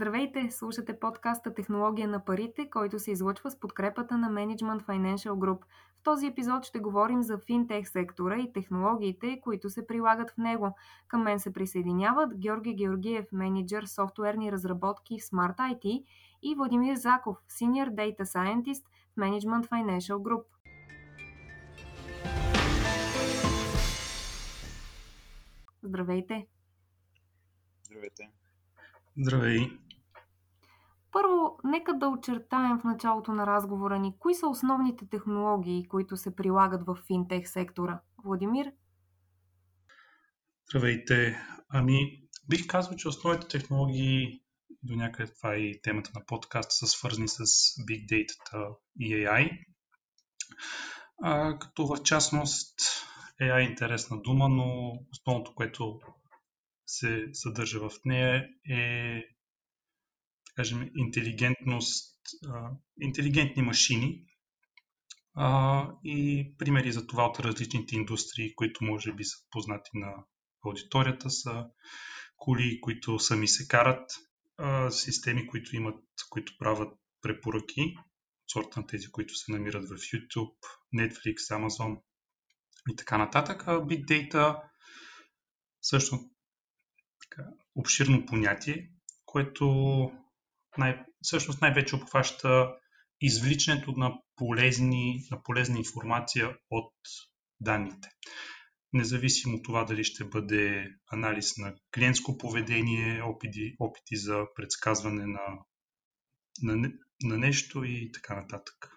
Здравейте! 0.00 0.50
Слушате 0.50 1.00
подкаста 1.00 1.54
Технология 1.54 2.08
на 2.08 2.24
парите, 2.24 2.70
който 2.70 2.98
се 2.98 3.10
излъчва 3.10 3.50
с 3.50 3.60
подкрепата 3.60 4.18
на 4.18 4.30
Management 4.30 4.84
Financial 4.84 5.32
Group. 5.32 5.62
В 5.98 6.02
този 6.02 6.26
епизод 6.26 6.64
ще 6.64 6.78
говорим 6.78 7.22
за 7.22 7.38
финтех 7.38 7.88
сектора 7.88 8.38
и 8.38 8.52
технологиите, 8.52 9.40
които 9.40 9.70
се 9.70 9.86
прилагат 9.86 10.30
в 10.30 10.36
него. 10.36 10.76
Към 11.08 11.22
мен 11.22 11.40
се 11.40 11.52
присъединяват 11.52 12.38
Георги 12.38 12.74
Георгиев, 12.74 13.26
менеджер 13.32 13.84
софтуерни 13.84 14.52
разработки 14.52 15.20
в 15.20 15.22
Smart 15.22 15.56
IT 15.56 16.04
и 16.42 16.54
Владимир 16.54 16.96
Заков, 16.96 17.36
Senior 17.48 17.90
Data 17.90 18.22
Scientist 18.22 18.84
в 19.12 19.20
Management 19.20 19.68
Financial 19.68 20.16
Group. 20.16 20.44
Здравейте! 25.82 26.46
Здравейте! 27.82 28.30
Здравей! 29.16 29.89
Първо, 31.12 31.58
нека 31.64 31.94
да 31.94 32.08
очертаем 32.08 32.78
в 32.78 32.84
началото 32.84 33.32
на 33.32 33.46
разговора 33.46 33.98
ни, 33.98 34.18
кои 34.18 34.34
са 34.34 34.48
основните 34.48 35.08
технологии, 35.08 35.88
които 35.88 36.16
се 36.16 36.36
прилагат 36.36 36.86
в 36.86 36.98
финтех 37.06 37.48
сектора. 37.48 38.00
Владимир? 38.24 38.72
Здравейте! 40.70 41.40
Ами, 41.68 42.22
бих 42.48 42.66
казал, 42.66 42.96
че 42.96 43.08
основните 43.08 43.48
технологии, 43.48 44.42
до 44.82 44.96
някъде 44.96 45.32
това 45.32 45.54
е 45.54 45.58
и 45.58 45.82
темата 45.82 46.10
на 46.14 46.26
подкаста, 46.26 46.74
са 46.74 46.86
свързани 46.86 47.28
с 47.28 47.44
Big 47.88 48.06
Data 48.08 48.76
и 48.98 49.14
AI. 49.14 49.64
А, 51.22 51.58
като 51.58 51.86
в 51.86 52.02
частност 52.02 52.80
AI 53.40 53.60
е 53.60 53.70
интересна 53.70 54.20
дума, 54.22 54.48
но 54.48 54.92
основното, 55.12 55.54
което 55.54 56.00
се 56.86 57.28
съдържа 57.32 57.80
в 57.80 57.90
нея 58.04 58.48
е 58.70 59.22
кажем, 60.54 60.90
интелигентност, 60.96 62.16
интелигентни 63.00 63.62
машини 63.62 64.24
и 66.04 66.48
примери 66.58 66.92
за 66.92 67.06
това 67.06 67.24
от 67.26 67.40
различните 67.40 67.96
индустрии, 67.96 68.54
които 68.54 68.84
може 68.84 69.12
би 69.12 69.24
са 69.24 69.36
познати 69.50 69.90
на 69.94 70.14
аудиторията, 70.66 71.30
са 71.30 71.66
коли, 72.36 72.80
които 72.80 73.18
сами 73.18 73.48
се 73.48 73.68
карат, 73.68 74.10
системи, 74.90 75.46
които 75.46 75.76
имат, 75.76 76.04
които 76.30 76.52
правят 76.58 76.98
препоръки, 77.22 77.94
сорта 78.52 78.80
на 78.80 78.86
тези, 78.86 79.10
които 79.10 79.34
се 79.34 79.52
намират 79.52 79.88
в 79.88 79.92
YouTube, 79.92 80.54
Netflix, 80.94 81.34
Amazon 81.36 82.00
и 82.90 82.96
така 82.96 83.18
нататък. 83.18 83.64
А 83.66 83.72
Big 83.72 84.04
Data 84.04 84.62
също 85.82 86.18
така, 87.22 87.48
обширно 87.74 88.26
понятие, 88.26 88.90
което 89.24 89.66
най, 90.78 91.04
всъщност 91.22 91.60
най-вече 91.60 91.96
обхваща 91.96 92.76
извличането 93.20 93.92
на, 93.92 94.18
полезни, 94.36 95.26
на 95.30 95.42
полезна 95.42 95.78
информация 95.78 96.56
от 96.70 96.94
данните. 97.60 98.08
Независимо 98.92 99.56
от 99.56 99.64
това 99.64 99.84
дали 99.84 100.04
ще 100.04 100.24
бъде 100.24 100.88
анализ 101.12 101.56
на 101.58 101.74
клиентско 101.94 102.38
поведение, 102.38 103.22
опити, 103.22 103.74
опити 103.78 104.16
за 104.16 104.44
предсказване 104.54 105.26
на, 105.26 105.40
на, 106.62 106.90
на 107.22 107.38
нещо 107.38 107.84
и 107.84 108.12
така 108.12 108.34
нататък. 108.34 108.90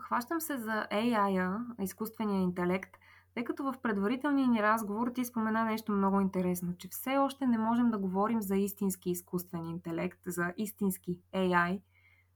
хващам 0.00 0.40
се 0.40 0.58
за 0.58 0.86
AI, 0.92 1.58
изкуствения 1.82 2.42
интелект– 2.42 2.90
тъй 3.38 3.44
като 3.44 3.62
в 3.62 3.74
предварителния 3.82 4.48
ни 4.48 4.62
разговор 4.62 5.10
ти 5.14 5.24
спомена 5.24 5.64
нещо 5.64 5.92
много 5.92 6.20
интересно, 6.20 6.76
че 6.78 6.88
все 6.88 7.16
още 7.16 7.46
не 7.46 7.58
можем 7.58 7.90
да 7.90 7.98
говорим 7.98 8.42
за 8.42 8.56
истински 8.56 9.10
изкуствен 9.10 9.64
интелект, 9.64 10.18
за 10.26 10.52
истински 10.56 11.18
AI. 11.34 11.80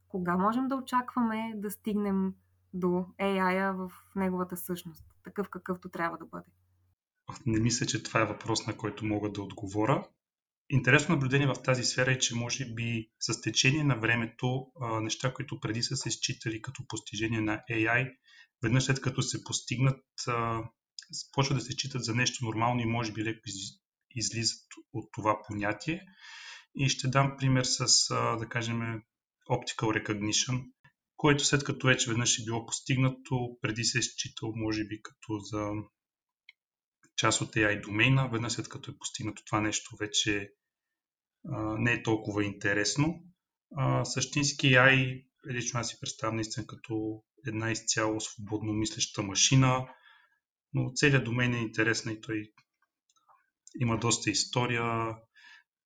Кога 0.08 0.36
можем 0.36 0.68
да 0.68 0.76
очакваме 0.76 1.52
да 1.56 1.70
стигнем 1.70 2.34
до 2.74 3.06
AI 3.20 3.72
в 3.72 3.92
неговата 4.16 4.56
същност, 4.56 5.04
такъв 5.24 5.48
какъвто 5.48 5.88
трябва 5.88 6.18
да 6.18 6.26
бъде? 6.26 6.46
Не 7.46 7.60
мисля, 7.60 7.86
че 7.86 8.02
това 8.02 8.20
е 8.20 8.26
въпрос, 8.26 8.66
на 8.66 8.76
който 8.76 9.06
мога 9.06 9.32
да 9.32 9.42
отговоря. 9.42 10.04
Интересно 10.70 11.14
наблюдение 11.14 11.46
в 11.46 11.62
тази 11.64 11.84
сфера 11.84 12.12
е, 12.12 12.19
че 12.19 12.34
може 12.34 12.74
би 12.74 13.10
с 13.20 13.40
течение 13.40 13.84
на 13.84 13.96
времето 13.96 14.66
неща, 15.00 15.34
които 15.34 15.60
преди 15.60 15.82
са 15.82 15.96
се 15.96 16.10
считали 16.10 16.62
като 16.62 16.82
постижение 16.88 17.40
на 17.40 17.62
AI, 17.70 18.16
веднъж 18.62 18.84
след 18.84 19.00
като 19.00 19.22
се 19.22 19.44
постигнат, 19.44 20.00
почва 21.32 21.54
да 21.54 21.60
се 21.60 21.76
читат 21.76 22.04
за 22.04 22.14
нещо 22.14 22.44
нормално 22.44 22.80
и 22.80 22.86
може 22.86 23.12
би 23.12 23.24
леко 23.24 23.40
излизат 24.10 24.66
от 24.92 25.08
това 25.12 25.38
понятие. 25.46 26.02
И 26.74 26.88
ще 26.88 27.08
дам 27.08 27.36
пример 27.38 27.64
с, 27.64 27.86
да 28.38 28.48
кажем, 28.48 29.02
Optical 29.50 30.02
Recognition, 30.02 30.64
което 31.16 31.44
след 31.44 31.64
като 31.64 31.86
вече 31.86 32.10
веднъж 32.10 32.38
е 32.38 32.44
било 32.44 32.66
постигнато, 32.66 33.58
преди 33.60 33.84
се 33.84 33.98
е 33.98 34.02
считал, 34.02 34.52
може 34.54 34.84
би, 34.84 35.02
като 35.02 35.38
за 35.38 35.70
част 37.16 37.40
от 37.40 37.54
AI 37.54 37.82
домейна, 37.82 38.28
веднъж 38.32 38.52
след 38.52 38.68
като 38.68 38.90
е 38.90 38.98
постигнато 38.98 39.44
това 39.44 39.60
нещо, 39.60 39.96
вече 40.00 40.52
не 41.78 41.92
е 41.92 42.02
толкова 42.02 42.44
интересно. 42.44 43.20
А, 43.76 44.04
същински 44.04 44.66
AI, 44.66 45.24
лично 45.52 45.80
аз 45.80 45.88
си 45.88 45.96
представям 46.00 46.36
наистина 46.36 46.66
като 46.66 47.22
една 47.46 47.70
изцяло 47.70 48.20
свободно 48.20 48.72
мислеща 48.72 49.22
машина, 49.22 49.88
но 50.74 50.90
целият 50.94 51.24
домен 51.24 51.54
е 51.54 51.60
интересен 51.60 52.12
и 52.12 52.20
той 52.20 52.52
има 53.80 53.98
доста 53.98 54.30
история. 54.30 55.16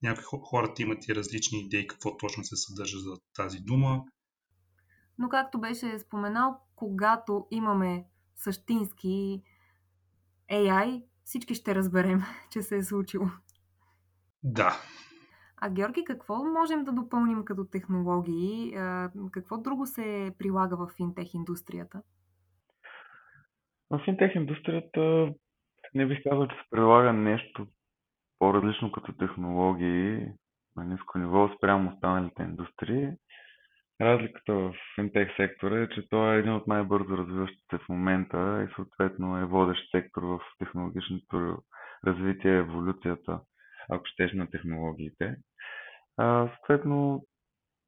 Някои 0.03 0.39
хората 0.43 0.83
имат 0.83 1.09
и 1.09 1.15
различни 1.15 1.61
идеи 1.61 1.87
какво 1.87 2.17
точно 2.17 2.45
се 2.45 2.57
съдържа 2.57 2.99
за 2.99 3.17
тази 3.35 3.59
дума. 3.59 4.05
Но 5.19 5.29
както 5.29 5.61
беше 5.61 5.99
споменал, 5.99 6.61
когато 6.77 7.47
имаме 7.51 8.05
същински 8.37 9.43
AI, 10.51 11.05
всички 11.25 11.55
ще 11.55 11.75
разберем, 11.75 12.23
че 12.51 12.63
се 12.63 12.77
е 12.77 12.83
случило. 12.83 13.27
Да. 14.43 14.81
А 15.57 15.71
Георги, 15.71 16.05
какво 16.05 16.45
можем 16.45 16.85
да 16.85 16.93
допълним 16.93 17.45
като 17.45 17.65
технологии? 17.65 18.77
Какво 19.33 19.59
друго 19.59 19.87
се 19.87 20.35
прилага 20.39 20.77
в 20.77 20.91
финтех 20.97 21.35
индустрията? 21.35 22.03
В 23.91 23.99
финтех 24.05 24.35
индустрията 24.35 25.33
не 25.95 26.07
бих 26.07 26.23
казал, 26.23 26.47
че 26.47 26.57
се 26.57 26.71
прилага 26.71 27.13
нещо 27.13 27.67
по-различно 28.39 28.93
като 28.93 29.13
технологии 29.13 30.27
на 30.77 30.85
ниско 30.85 31.19
ниво 31.19 31.51
спрямо 31.57 31.91
останалите 31.91 32.43
индустрии. 32.43 33.09
Разликата 34.01 34.55
в 34.55 34.75
финтех 34.95 35.37
сектора 35.37 35.83
е, 35.83 35.89
че 35.89 36.09
той 36.09 36.37
е 36.37 36.39
един 36.39 36.53
от 36.53 36.67
най-бързо 36.67 37.19
развиващите 37.19 37.79
в 37.79 37.89
момента 37.89 38.67
и 38.69 38.75
съответно 38.75 39.39
е 39.39 39.45
водещ 39.45 39.91
сектор 39.91 40.23
в 40.23 40.41
технологичното 40.59 41.59
развитие, 42.07 42.57
еволюцията, 42.57 43.41
ако 43.91 44.05
щеш, 44.07 44.33
на 44.33 44.51
технологиите. 44.51 45.37
А, 46.17 46.49
съответно, 46.49 47.23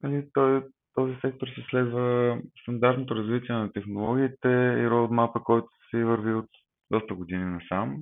нали, 0.03 0.29
той 0.33 0.63
този 0.95 1.17
сектор 1.21 1.49
се 1.49 1.65
следва 1.71 2.39
стандартното 2.63 3.15
развитие 3.15 3.55
на 3.55 3.73
технологиите 3.73 4.49
и 4.49 4.91
роудмапа, 4.91 5.41
който 5.45 5.69
се 5.91 6.05
върви 6.05 6.35
от 6.35 6.49
доста 6.91 7.15
години 7.15 7.45
насам. 7.45 7.97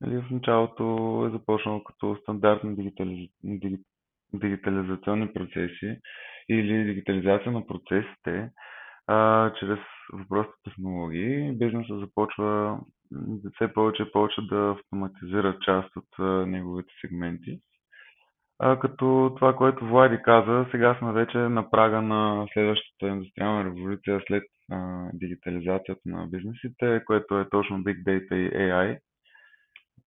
Нали, 0.00 0.16
в 0.16 0.30
началото 0.30 0.84
е 1.28 1.38
започнало 1.38 1.84
като 1.84 2.16
стандартни 2.16 2.76
дигитализ... 2.76 3.30
дигитализационни 4.34 5.32
процеси 5.32 5.98
или 6.48 6.84
дигитализация 6.84 7.52
на 7.52 7.66
процесите 7.66 8.50
а, 9.06 9.52
чрез 9.60 9.78
въпросите 10.12 10.54
технологии. 10.64 11.52
Бизнесът 11.52 12.00
започва 12.00 12.78
все 13.54 13.72
повече 13.72 14.02
и 14.02 14.12
повече 14.12 14.40
да 14.42 14.76
автоматизира 14.78 15.58
част 15.64 15.96
от 15.96 16.18
а, 16.18 16.46
неговите 16.46 16.92
сегменти. 17.00 17.60
А, 18.58 18.78
като 18.78 19.34
това, 19.36 19.56
което 19.56 19.86
Влади 19.86 20.18
каза, 20.22 20.66
сега 20.70 20.96
сме 20.98 21.12
вече 21.12 21.38
на 21.38 21.70
прага 21.70 22.02
на 22.02 22.46
следващата 22.52 23.06
индустриална 23.06 23.64
революция 23.64 24.20
след 24.26 24.42
а, 24.70 25.10
дигитализацията 25.12 26.00
на 26.06 26.26
бизнесите, 26.26 27.02
което 27.06 27.38
е 27.38 27.48
точно 27.48 27.78
Big 27.78 28.02
Data 28.02 28.34
и 28.34 28.50
AI. 28.50 28.98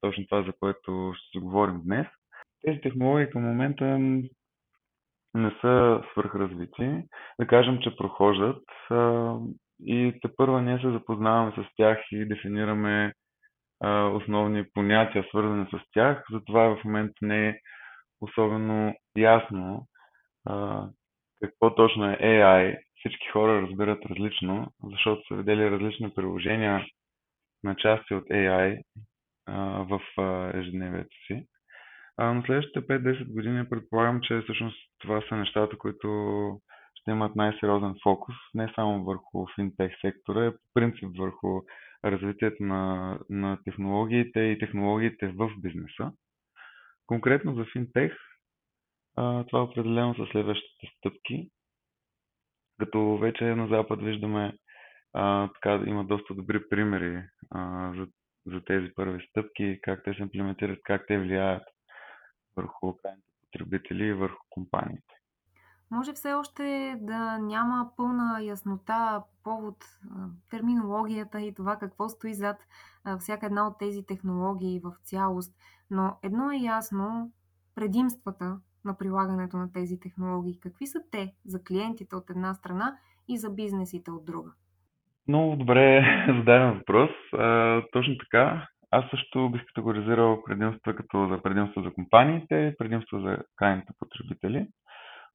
Точно 0.01 0.27
това, 0.27 0.44
за 0.44 0.54
което 0.59 1.13
ще 1.15 1.30
си 1.30 1.44
говорим 1.44 1.81
днес. 1.83 2.07
Тези 2.65 2.81
технологии 2.81 3.30
към 3.30 3.44
момента 3.44 4.00
не 5.33 5.51
са 5.62 6.04
свърхразвити. 6.12 7.04
Да 7.39 7.48
кажем, 7.48 7.80
че 7.81 7.95
прохождат 7.95 8.63
а, 8.89 9.33
и 9.86 10.19
те 10.21 10.36
първа 10.38 10.62
ние 10.62 10.80
се 10.80 10.92
запознаваме 10.92 11.51
с 11.51 11.75
тях 11.75 11.98
и 12.12 12.25
дефинираме 12.25 13.13
а, 13.80 14.03
основни 14.03 14.65
понятия, 14.74 15.25
свързани 15.30 15.65
с 15.65 15.80
тях. 15.92 16.24
Затова 16.31 16.62
в 16.63 16.83
момента 16.83 17.13
не 17.21 17.50
е 17.50 17.60
особено 18.21 18.94
ясно 19.18 19.88
а, 20.45 20.88
какво 21.42 21.75
точно 21.75 22.06
е 22.12 22.18
AI. 22.18 22.87
Всички 22.99 23.27
хора 23.33 23.61
разбират 23.61 24.05
различно, 24.05 24.73
защото 24.83 25.27
са 25.27 25.35
видели 25.35 25.71
различни 25.71 26.13
приложения 26.15 26.85
на 27.63 27.75
части 27.75 28.13
от 28.13 28.23
AI 28.23 28.81
а, 29.45 29.59
в 29.83 30.01
а, 30.17 30.51
ежедневието 30.59 31.15
си. 31.27 31.47
А 32.17 32.33
на 32.33 32.44
следващите 32.45 32.81
5-10 32.81 33.33
години 33.33 33.69
предполагам, 33.69 34.21
че 34.21 34.41
всъщност 34.41 34.77
това 34.99 35.21
са 35.29 35.35
нещата, 35.35 35.77
които 35.77 36.07
ще 36.95 37.11
имат 37.11 37.35
най-сериозен 37.35 37.95
фокус, 38.03 38.35
не 38.53 38.71
само 38.75 39.03
върху 39.03 39.45
финтех 39.55 39.91
сектора, 40.01 40.45
а 40.45 40.51
по 40.51 40.57
принцип 40.73 41.09
върху 41.17 41.61
развитието 42.05 42.63
на, 42.63 43.19
на 43.29 43.57
технологиите 43.63 44.39
и 44.39 44.59
технологиите 44.59 45.27
в 45.27 45.51
бизнеса. 45.57 46.11
Конкретно 47.07 47.55
за 47.55 47.65
финтех, 47.73 48.13
това 49.15 49.63
определено 49.63 50.15
са 50.15 50.25
следващите 50.31 50.88
стъпки. 50.97 51.50
Като 52.79 53.18
вече 53.18 53.44
на 53.44 53.68
Запад 53.68 54.01
виждаме, 54.01 54.57
а, 55.13 55.50
така 55.53 55.83
има 55.85 56.06
доста 56.06 56.33
добри 56.33 56.69
примери 56.69 57.24
а, 57.50 57.91
за, 57.97 58.07
за 58.45 58.62
тези 58.65 58.94
първи 58.95 59.27
стъпки, 59.29 59.79
как 59.83 60.03
те 60.03 60.13
се 60.13 60.21
имплементират, 60.21 60.79
как 60.83 61.07
те 61.07 61.18
влияят 61.19 61.63
върху 62.56 62.97
крайните 62.97 63.31
потребители 63.41 64.03
и 64.03 64.13
върху 64.13 64.45
компаниите. 64.50 65.13
Може 65.91 66.13
все 66.13 66.33
още 66.33 66.95
да 67.01 67.38
няма 67.38 67.91
пълна 67.97 68.41
яснота 68.44 69.24
повод 69.44 69.75
терминологията 70.50 71.41
и 71.41 71.53
това 71.53 71.75
какво 71.75 72.09
стои 72.09 72.33
зад 72.33 72.57
всяка 73.19 73.45
една 73.45 73.68
от 73.68 73.79
тези 73.79 74.06
технологии 74.06 74.79
в 74.79 74.95
цялост, 75.03 75.56
но 75.89 76.18
едно 76.24 76.51
е 76.51 76.57
ясно 76.57 77.31
предимствата 77.75 78.59
на 78.88 78.98
прилагането 78.98 79.57
на 79.57 79.72
тези 79.72 80.00
технологии. 80.00 80.60
Какви 80.60 80.88
са 80.88 81.00
те 81.12 81.34
за 81.45 81.63
клиентите 81.63 82.16
от 82.16 82.30
една 82.30 82.54
страна 82.54 82.98
и 83.28 83.38
за 83.38 83.50
бизнесите 83.50 84.12
от 84.12 84.25
друга? 84.25 84.51
Много 85.28 85.56
добре 85.56 86.06
зададен 86.38 86.74
въпрос. 86.74 87.10
А, 87.34 87.81
точно 87.92 88.18
така. 88.18 88.68
Аз 88.92 89.06
също 89.10 89.50
бих 89.50 89.66
категоризирал 89.66 90.44
предимства 90.44 90.95
като 90.95 91.28
за 91.31 91.42
предимства 91.42 91.84
за 91.84 91.94
компаниите, 91.94 92.75
предимства 92.78 93.22
за 93.22 93.38
крайните 93.56 93.94
потребители. 94.00 94.68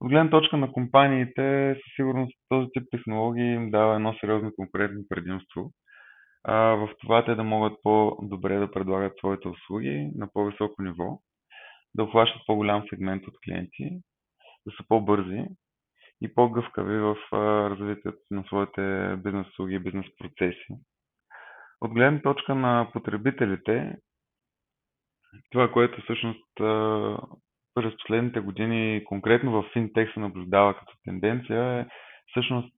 От 0.00 0.08
гледна 0.08 0.30
точка 0.30 0.56
на 0.56 0.72
компаниите, 0.72 1.74
със 1.74 1.94
сигурност 1.96 2.32
този 2.48 2.68
тип 2.72 2.82
технологии 2.90 3.54
им 3.54 3.70
дава 3.70 3.94
едно 3.94 4.14
сериозно 4.20 4.52
конкурентно 4.56 5.04
предимство. 5.08 5.70
А, 6.44 6.54
в 6.54 6.88
това 7.00 7.24
те 7.24 7.34
да 7.34 7.44
могат 7.44 7.72
по-добре 7.82 8.58
да 8.58 8.70
предлагат 8.70 9.12
своите 9.18 9.48
услуги 9.48 10.10
на 10.14 10.28
по-високо 10.32 10.82
ниво, 10.82 11.18
да 11.94 12.02
обхващат 12.02 12.42
по-голям 12.46 12.84
сегмент 12.90 13.26
от 13.26 13.34
клиенти, 13.44 14.00
да 14.66 14.72
са 14.76 14.84
по-бързи 14.88 15.44
и 16.22 16.34
по-гъвкави 16.34 16.98
в 16.98 17.16
развитието 17.70 18.18
на 18.30 18.44
своите 18.44 19.16
бизнес 19.16 19.48
услуги 19.48 19.74
и 19.74 19.78
бизнес 19.78 20.06
процеси. 20.18 20.74
От 21.80 21.92
гледна 21.92 22.22
точка 22.22 22.54
на 22.54 22.90
потребителите, 22.92 23.96
това, 25.50 25.72
което 25.72 26.02
всъщност 26.02 26.44
през 27.74 27.96
последните 27.96 28.40
години, 28.40 29.04
конкретно 29.04 29.52
в 29.52 29.64
финтех 29.72 30.14
се 30.14 30.20
наблюдава 30.20 30.74
като 30.74 30.92
тенденция, 31.04 31.80
е 31.80 31.86
всъщност 32.26 32.76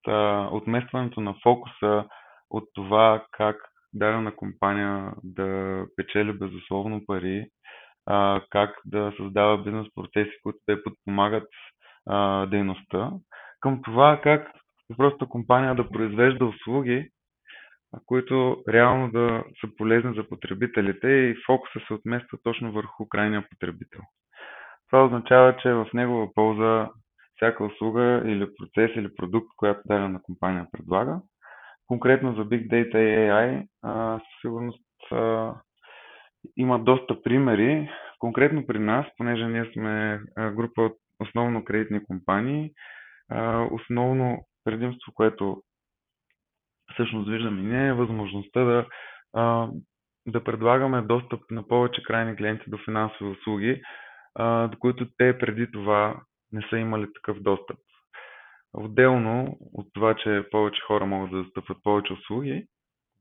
отместването 0.52 1.20
на 1.20 1.34
фокуса 1.43 2.05
от 2.50 2.64
това 2.75 3.26
как 3.31 3.56
дадена 3.93 4.37
компания 4.37 5.12
да 5.22 5.81
печели 5.96 6.32
безусловно 6.32 7.06
пари, 7.06 7.46
как 8.50 8.80
да 8.84 9.12
създава 9.16 9.62
бизнес 9.62 9.86
процеси, 9.94 10.32
които 10.42 10.58
да 10.68 10.82
подпомагат 10.82 11.48
дейността, 12.50 13.10
към 13.60 13.82
това 13.82 14.20
как 14.22 14.50
просто 14.96 15.28
компания 15.28 15.74
да 15.74 15.88
произвежда 15.88 16.44
услуги, 16.44 17.10
които 18.06 18.62
реално 18.68 19.10
да 19.10 19.44
са 19.60 19.68
полезни 19.76 20.14
за 20.14 20.28
потребителите 20.28 21.08
и 21.08 21.36
фокуса 21.46 21.80
се 21.86 21.94
отмества 21.94 22.38
точно 22.42 22.72
върху 22.72 23.08
крайния 23.08 23.46
потребител. 23.50 24.00
Това 24.90 25.04
означава, 25.04 25.56
че 25.56 25.72
в 25.72 25.86
негова 25.94 26.34
полза 26.34 26.90
всяка 27.36 27.64
услуга 27.64 28.22
или 28.24 28.48
процес 28.56 28.96
или 28.96 29.14
продукт, 29.14 29.48
която 29.56 29.80
дадена 29.84 30.22
компания 30.22 30.66
предлага. 30.72 31.20
Конкретно 31.86 32.34
за 32.34 32.44
Big 32.44 32.68
Data 32.68 32.98
и 32.98 33.30
AI, 33.30 33.66
със 34.18 34.40
сигурност 34.40 34.84
има 36.56 36.79
доста 36.79 37.23
примери. 37.23 37.91
Конкретно 38.19 38.67
при 38.67 38.79
нас, 38.79 39.06
понеже 39.17 39.46
ние 39.46 39.70
сме 39.73 40.20
група 40.38 40.82
от 40.82 40.93
основно 41.20 41.64
кредитни 41.64 42.05
компании, 42.05 42.70
основно 43.70 44.46
предимство, 44.64 45.12
което 45.14 45.62
всъщност 46.93 47.31
виждаме 47.31 47.62
ние 47.62 47.88
е 47.88 47.93
възможността 47.93 48.64
да, 48.64 48.87
да 50.26 50.44
предлагаме 50.44 51.02
достъп 51.02 51.41
на 51.50 51.69
повече 51.69 52.02
крайни 52.02 52.37
клиенти 52.37 52.70
до 52.70 52.79
финансови 52.85 53.31
услуги, 53.31 53.82
до 54.38 54.76
които 54.79 55.06
те 55.19 55.38
преди 55.38 55.70
това 55.70 56.20
не 56.52 56.62
са 56.70 56.79
имали 56.79 57.12
такъв 57.14 57.43
достъп. 57.43 57.79
Отделно 58.73 59.58
от 59.61 59.87
това, 59.93 60.14
че 60.14 60.44
повече 60.50 60.82
хора 60.87 61.06
могат 61.06 61.31
да 61.31 61.43
достъпват 61.43 61.79
повече 61.82 62.12
услуги, 62.12 62.67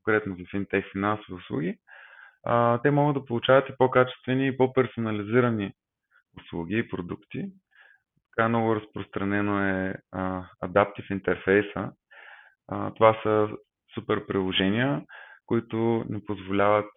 конкретно 0.03 0.35
за 0.35 0.43
финтех 0.51 0.91
финансови 0.91 1.33
услуги, 1.33 1.77
те 2.83 2.91
могат 2.91 3.13
да 3.15 3.25
получават 3.25 3.69
и 3.69 3.77
по-качествени 3.77 4.47
и 4.47 4.57
по-персонализирани 4.57 5.71
услуги 6.37 6.77
и 6.77 6.87
продукти. 6.89 7.45
Така 8.31 8.49
много 8.49 8.75
разпространено 8.75 9.59
е 9.59 9.95
Adaptive 10.63 11.11
интерфейса. 11.11 11.91
Това 12.95 13.19
са 13.23 13.49
супер 13.93 14.25
приложения, 14.25 15.01
които 15.45 16.05
ни 16.09 16.25
позволяват 16.25 16.91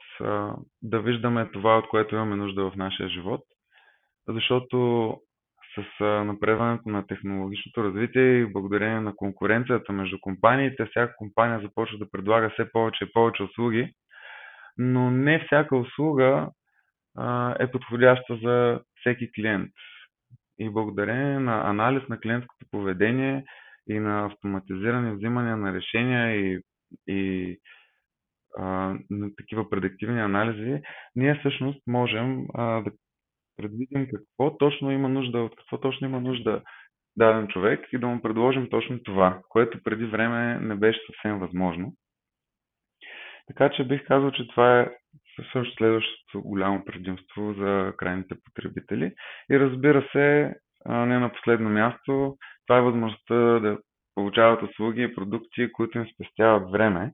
да 0.82 1.00
виждаме 1.00 1.50
това, 1.52 1.78
от 1.78 1.88
което 1.88 2.14
имаме 2.14 2.36
нужда 2.36 2.70
в 2.70 2.76
нашия 2.76 3.08
живот– 3.08 3.40
защото 4.28 5.14
с 5.74 6.04
напредването 6.24 6.88
на 6.88 7.06
технологичното 7.06 7.84
развитие 7.84 8.38
и 8.38 8.52
благодарение 8.52 9.00
на 9.00 9.16
конкуренцията 9.16 9.92
между 9.92 10.18
компаниите, 10.20 10.86
всяка 10.86 11.14
компания 11.16 11.60
започва 11.60 11.98
да 11.98 12.10
предлага 12.10 12.50
все 12.50 12.72
повече 12.72 13.04
и 13.04 13.12
повече 13.12 13.42
услуги, 13.42 13.92
но 14.78 15.10
не 15.10 15.44
всяка 15.46 15.76
услуга 15.76 16.50
а, 17.16 17.56
е 17.60 17.70
подходяща 17.70 18.36
за 18.36 18.80
всеки 19.00 19.32
клиент. 19.32 19.72
И 20.58 20.70
благодарение 20.70 21.38
на 21.38 21.70
анализ 21.70 22.08
на 22.08 22.20
клиентското 22.20 22.66
поведение 22.70 23.44
и 23.88 23.98
на 23.98 24.26
автоматизирани 24.26 25.16
взимания 25.16 25.56
на 25.56 25.72
решения 25.72 26.36
и, 26.36 26.62
и 27.06 27.56
а, 28.58 28.64
на 29.10 29.36
такива 29.36 29.70
предиктивни 29.70 30.20
анализи, 30.20 30.82
ние 31.16 31.34
всъщност 31.34 31.80
можем 31.86 32.46
а, 32.54 32.80
да 32.80 32.90
предвидим 33.56 34.08
какво 34.14 34.56
точно 34.56 34.90
има 34.90 35.08
нужда, 35.08 35.38
от 35.38 35.56
какво 35.56 35.80
точно 35.80 36.06
има 36.06 36.20
нужда 36.20 36.62
даден 37.16 37.48
човек 37.48 37.88
и 37.92 37.98
да 37.98 38.06
му 38.06 38.22
предложим 38.22 38.68
точно 38.70 39.02
това, 39.02 39.40
което 39.48 39.82
преди 39.82 40.04
време 40.04 40.58
не 40.60 40.74
беше 40.74 41.00
съвсем 41.06 41.38
възможно. 41.38 41.92
Така 43.46 43.70
че 43.70 43.84
бих 43.84 44.06
казал, 44.06 44.30
че 44.30 44.48
това 44.48 44.80
е 44.80 44.88
също 45.52 45.76
следващото 45.76 46.42
голямо 46.42 46.84
предимство 46.84 47.54
за 47.54 47.92
крайните 47.96 48.34
потребители. 48.44 49.14
И 49.50 49.60
разбира 49.60 50.08
се, 50.12 50.54
не 50.88 51.18
на 51.18 51.32
последно 51.32 51.70
място, 51.70 52.36
това 52.66 52.78
е 52.78 52.82
възможността 52.82 53.34
да 53.34 53.78
получават 54.14 54.62
услуги 54.62 55.02
и 55.02 55.14
продукти, 55.14 55.72
които 55.72 55.98
им 55.98 56.06
спестяват 56.14 56.70
време 56.70 57.12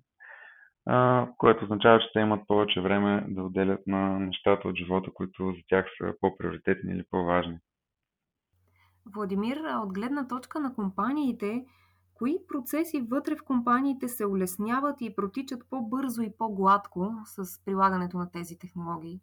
което 1.38 1.64
означава, 1.64 1.98
че 1.98 2.10
те 2.12 2.20
имат 2.20 2.46
повече 2.46 2.80
време 2.80 3.24
да 3.28 3.42
отделят 3.42 3.86
на 3.86 4.18
нещата 4.18 4.68
от 4.68 4.76
живота, 4.76 5.10
които 5.14 5.52
за 5.56 5.62
тях 5.68 5.86
са 5.98 6.14
по-приоритетни 6.20 6.92
или 6.92 7.04
по-важни. 7.10 7.58
Владимир, 9.14 9.56
от 9.82 9.92
гледна 9.92 10.28
точка 10.28 10.60
на 10.60 10.74
компаниите, 10.74 11.64
кои 12.22 12.46
процеси 12.48 13.00
вътре 13.10 13.36
в 13.36 13.44
компаниите 13.44 14.08
се 14.08 14.26
улесняват 14.26 14.96
и 15.00 15.14
протичат 15.16 15.60
по-бързо 15.70 16.22
и 16.22 16.30
по-гладко 16.38 17.10
с 17.26 17.64
прилагането 17.64 18.18
на 18.18 18.30
тези 18.30 18.58
технологии? 18.58 19.20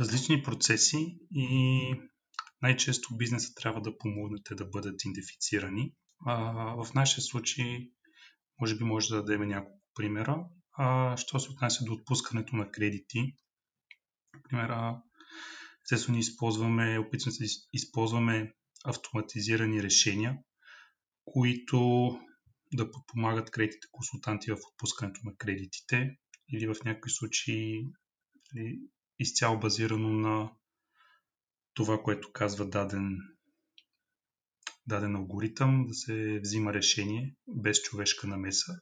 Различни 0.00 0.42
процеси 0.42 1.18
и 1.34 1.94
най-често 2.62 3.16
бизнеса 3.16 3.54
трябва 3.54 3.80
да 3.80 3.98
помогнете 3.98 4.54
да 4.54 4.64
бъдат 4.64 5.04
идентифицирани. 5.04 5.94
в 6.76 6.86
нашия 6.94 7.22
случай, 7.22 7.90
може 8.60 8.76
би 8.76 8.84
може 8.84 9.08
да 9.08 9.22
дадем 9.22 9.48
няколко 9.48 9.80
примера. 9.94 10.44
А, 10.72 11.16
що 11.16 11.40
се 11.40 11.50
отнася 11.50 11.84
до 11.84 11.92
отпускането 11.92 12.56
на 12.56 12.70
кредити, 12.70 13.34
например, 14.34 14.94
естествено 15.84 16.18
използваме, 16.18 16.98
опитваме 16.98 17.32
се 17.32 17.44
да 17.44 17.48
използваме 17.72 18.52
автоматизирани 18.84 19.82
решения, 19.82 20.38
които 21.24 22.10
да 22.72 22.90
подпомагат 22.90 23.50
кредитните 23.50 23.86
консултанти 23.92 24.50
в 24.50 24.58
отпускането 24.72 25.20
на 25.24 25.36
кредитите 25.36 26.16
или 26.52 26.66
в 26.66 26.76
някои 26.84 27.10
случаи 27.10 27.86
нали, 28.54 28.80
изцяло 29.18 29.60
базирано 29.60 30.08
на 30.08 30.52
това, 31.74 32.02
което 32.02 32.32
казва 32.32 32.68
даден, 32.68 33.18
даден 34.86 35.16
алгоритъм, 35.16 35.86
да 35.86 35.94
се 35.94 36.40
взима 36.42 36.74
решение 36.74 37.36
без 37.48 37.82
човешка 37.82 38.26
намеса 38.26 38.80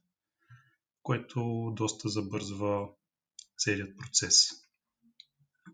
което 1.08 1.72
доста 1.74 2.08
забързва 2.08 2.88
целият 3.58 3.96
процес. 3.98 4.34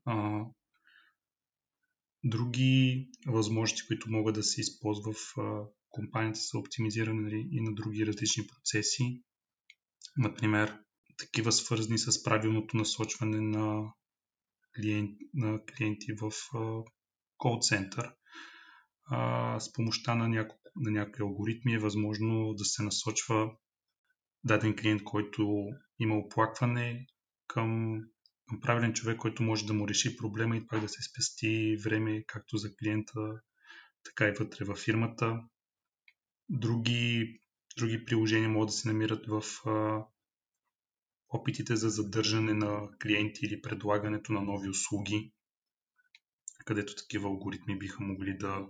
А, 0.04 0.44
Други 2.24 3.08
възможности, 3.26 3.86
които 3.86 4.10
могат 4.10 4.34
да 4.34 4.42
се 4.42 4.60
използват 4.60 5.16
в 5.16 5.36
компанията 5.94 6.40
са 6.40 6.58
оптимизиране 6.58 7.46
и 7.50 7.60
на 7.60 7.74
други 7.74 8.06
различни 8.06 8.46
процеси. 8.46 9.22
Например, 10.16 10.78
такива 11.18 11.52
свързани 11.52 11.98
с 11.98 12.22
правилното 12.22 12.76
насочване 12.76 13.40
на, 13.40 13.92
клиент, 14.76 15.10
на 15.34 15.60
клиенти 15.64 16.12
в 16.12 16.32
кол-център. 17.36 18.10
С 19.58 19.72
помощта 19.74 20.14
на, 20.14 20.28
няко, 20.28 20.56
на 20.76 20.90
някои 20.90 21.22
алгоритми 21.22 21.74
е 21.74 21.78
възможно 21.78 22.54
да 22.54 22.64
се 22.64 22.82
насочва 22.82 23.50
даден 24.44 24.76
клиент, 24.76 25.04
който 25.04 25.66
има 25.98 26.16
оплакване 26.16 27.06
към, 27.46 28.00
към 28.48 28.60
правилен 28.60 28.92
човек, 28.92 29.18
който 29.18 29.42
може 29.42 29.66
да 29.66 29.74
му 29.74 29.88
реши 29.88 30.16
проблема 30.16 30.56
и 30.56 30.66
пак 30.66 30.80
да 30.80 30.88
се 30.88 31.02
спести 31.02 31.76
време 31.84 32.24
както 32.26 32.56
за 32.56 32.76
клиента, 32.76 33.20
така 34.04 34.28
и 34.28 34.32
вътре 34.38 34.64
във 34.64 34.78
фирмата. 34.78 35.40
Други, 36.48 37.40
други 37.76 38.04
приложения 38.04 38.48
могат 38.48 38.66
да 38.66 38.72
се 38.72 38.88
намират 38.88 39.26
в 39.26 39.42
а, 39.66 40.06
опитите 41.28 41.76
за 41.76 41.88
задържане 41.88 42.54
на 42.54 42.88
клиенти 43.02 43.46
или 43.46 43.62
предлагането 43.62 44.32
на 44.32 44.40
нови 44.40 44.68
услуги, 44.68 45.32
където 46.64 46.96
такива 46.96 47.28
алгоритми 47.28 47.78
биха 47.78 48.04
могли 48.04 48.36
да 48.38 48.66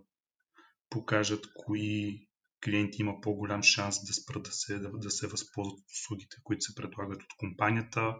покажат 0.90 1.46
кои 1.54 2.20
клиенти 2.64 3.02
има 3.02 3.20
по-голям 3.20 3.62
шанс 3.62 4.06
да 4.06 4.12
спрат 4.12 4.42
да 4.42 4.52
се, 4.52 4.78
да, 4.78 4.90
да 4.92 5.10
се 5.10 5.26
възползват 5.26 5.78
от 5.78 5.90
услугите, 5.92 6.36
които 6.44 6.60
се 6.60 6.74
предлагат 6.74 7.22
от 7.22 7.36
компанията, 7.38 8.14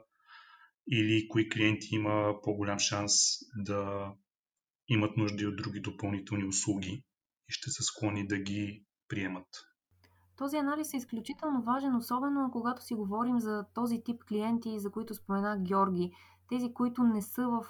или 0.90 1.28
кои 1.28 1.48
клиенти 1.48 1.88
има 1.90 2.34
по-голям 2.42 2.78
шанс 2.78 3.12
да 3.56 4.12
имат 4.88 5.16
нужда 5.16 5.48
от 5.48 5.56
други 5.56 5.80
допълнителни 5.80 6.44
услуги 6.44 7.04
и 7.48 7.52
ще 7.52 7.70
са 7.70 7.82
склонни 7.82 8.26
да 8.26 8.38
ги 8.38 8.84
приемат. 9.14 9.46
Този 10.36 10.56
анализ 10.56 10.94
е 10.94 10.96
изключително 10.96 11.62
важен, 11.62 11.96
особено 11.96 12.50
когато 12.52 12.82
си 12.82 12.94
говорим 12.94 13.40
за 13.40 13.64
този 13.74 14.00
тип 14.00 14.24
клиенти, 14.24 14.78
за 14.78 14.90
които 14.90 15.14
спомена 15.14 15.58
Георги. 15.58 16.12
Тези, 16.48 16.74
които 16.74 17.02
не 17.02 17.22
са 17.22 17.48
в 17.48 17.66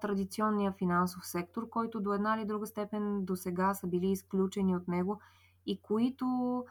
традиционния 0.00 0.72
финансов 0.72 1.26
сектор, 1.26 1.68
който 1.68 2.00
до 2.00 2.12
една 2.12 2.36
или 2.36 2.44
друга 2.46 2.66
степен 2.66 3.24
до 3.24 3.36
сега 3.36 3.74
са 3.74 3.86
били 3.86 4.10
изключени 4.10 4.76
от 4.76 4.88
него 4.88 5.20
и 5.66 5.82
които 5.82 6.64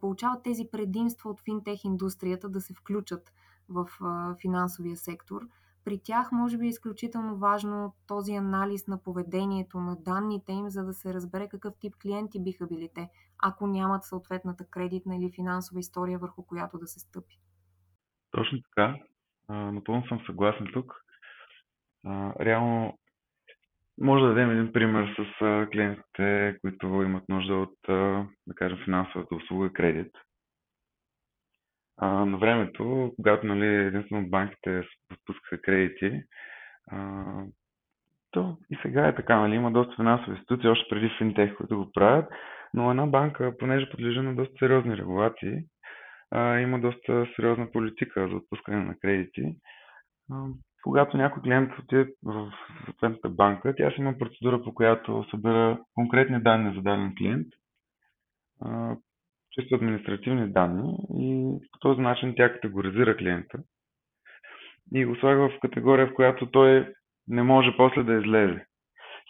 получават 0.00 0.42
тези 0.42 0.68
предимства 0.72 1.30
от 1.30 1.40
финтех 1.40 1.84
индустрията 1.84 2.48
да 2.48 2.60
се 2.60 2.74
включат 2.74 3.32
в 3.68 3.88
финансовия 4.40 4.96
сектор. 4.96 5.48
При 5.84 6.00
тях 6.02 6.32
може 6.32 6.58
би 6.58 6.66
е 6.66 6.68
изключително 6.68 7.36
важно 7.36 7.94
този 8.06 8.34
анализ 8.34 8.86
на 8.86 9.02
поведението, 9.02 9.80
на 9.80 9.96
данните 9.96 10.52
им, 10.52 10.68
за 10.68 10.84
да 10.84 10.92
се 10.92 11.14
разбере 11.14 11.48
какъв 11.48 11.74
тип 11.80 11.94
клиенти 12.02 12.42
биха 12.42 12.66
били 12.66 12.88
те, 12.94 13.08
ако 13.42 13.66
нямат 13.66 14.04
съответната 14.04 14.64
кредитна 14.70 15.16
или 15.16 15.32
финансова 15.34 15.80
история, 15.80 16.18
върху 16.18 16.46
която 16.46 16.78
да 16.78 16.86
се 16.86 17.00
стъпи. 17.00 17.40
Точно 18.30 18.58
така. 18.62 18.96
Напълно 19.48 20.06
съм 20.08 20.20
съгласен 20.26 20.66
тук. 20.72 20.94
Реално 22.40 22.98
може 24.00 24.22
да 24.22 24.28
дадем 24.28 24.50
един 24.50 24.72
пример 24.72 25.14
с 25.16 25.38
клиентите, 25.72 26.58
които 26.60 26.86
имат 26.86 27.28
нужда 27.28 27.54
от, 27.54 27.78
да 28.46 28.54
кажем, 28.54 28.78
финансовата 28.84 29.34
услуга 29.34 29.72
кредит. 29.72 30.12
На 32.00 32.38
времето, 32.38 33.12
когато 33.16 33.46
нали, 33.46 33.66
единствено 33.66 34.28
банките 34.28 34.82
спускаха 35.22 35.62
кредити, 35.62 36.22
то 38.30 38.56
и 38.70 38.78
сега 38.82 39.08
е 39.08 39.14
така, 39.14 39.40
нали, 39.40 39.54
има 39.54 39.72
доста 39.72 39.96
финансови 39.96 40.30
институции, 40.30 40.68
още 40.68 40.86
преди 40.90 41.10
финтех, 41.18 41.56
които 41.56 41.76
го 41.76 41.92
правят, 41.92 42.32
но 42.74 42.90
една 42.90 43.06
банка, 43.06 43.56
понеже 43.58 43.90
подлежи 43.90 44.20
на 44.20 44.34
доста 44.34 44.54
сериозни 44.58 44.96
регулации, 44.96 45.58
има 46.62 46.80
доста 46.80 47.26
сериозна 47.36 47.70
политика 47.72 48.28
за 48.28 48.36
отпускане 48.36 48.84
на 48.84 48.98
кредити. 48.98 49.56
Когато 50.82 51.16
някой 51.16 51.42
клиент 51.42 51.72
отиде 51.78 52.12
в 52.22 52.52
съответната 52.84 53.28
банка, 53.28 53.74
тя 53.76 53.90
си 53.90 54.00
има 54.00 54.18
процедура, 54.18 54.62
по 54.62 54.74
която 54.74 55.24
събира 55.30 55.78
конкретни 55.94 56.42
данни 56.42 56.74
за 56.74 56.82
даден 56.82 57.14
клиент, 57.18 57.46
чисто 59.50 59.74
административни 59.74 60.52
данни 60.52 60.96
и 61.14 61.58
по 61.72 61.78
този 61.78 62.00
начин 62.00 62.34
тя 62.36 62.52
категоризира 62.52 63.16
клиента 63.16 63.58
и 64.94 65.04
го 65.04 65.16
слага 65.16 65.48
в 65.48 65.60
категория, 65.60 66.06
в 66.06 66.14
която 66.14 66.50
той 66.50 66.92
не 67.28 67.42
може 67.42 67.76
после 67.76 68.02
да 68.02 68.14
излезе. 68.14 68.64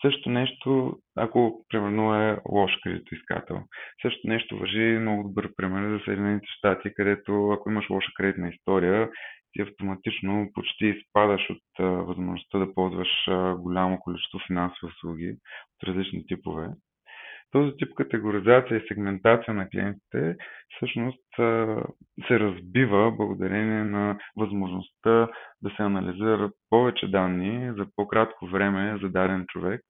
Също 0.02 0.30
нещо, 0.30 0.98
ако 1.16 1.64
примерно 1.68 2.14
е 2.14 2.38
лош 2.48 2.72
кредитоискател. 2.82 3.62
Също 4.02 4.28
нещо 4.28 4.58
въжи 4.58 4.98
много 5.00 5.22
добър 5.22 5.50
пример 5.56 5.98
за 5.98 6.04
Съединените 6.04 6.46
щати, 6.46 6.94
където 6.94 7.50
ако 7.50 7.70
имаш 7.70 7.90
лоша 7.90 8.10
кредитна 8.16 8.48
история 8.48 9.08
ти 9.52 9.62
автоматично 9.62 10.50
почти 10.54 10.86
изпадаш 10.86 11.50
от 11.50 11.62
възможността 12.06 12.58
да 12.58 12.74
ползваш 12.74 13.08
голямо 13.58 13.98
количество 14.00 14.38
финансови 14.46 14.92
услуги 14.92 15.36
от 15.74 15.88
различни 15.88 16.26
типове. 16.26 16.68
Този 17.52 17.76
тип 17.76 17.94
категоризация 17.94 18.76
и 18.76 18.86
сегментация 18.88 19.54
на 19.54 19.68
клиентите 19.68 20.36
всъщност 20.76 21.24
се 22.26 22.40
разбива 22.40 23.12
благодарение 23.12 23.84
на 23.84 24.18
възможността 24.36 25.28
да 25.62 25.70
се 25.76 25.82
анализират 25.82 26.52
повече 26.70 27.10
данни 27.10 27.72
за 27.76 27.86
по-кратко 27.96 28.46
време 28.46 28.98
за 29.02 29.08
даден 29.08 29.44
човек 29.48 29.80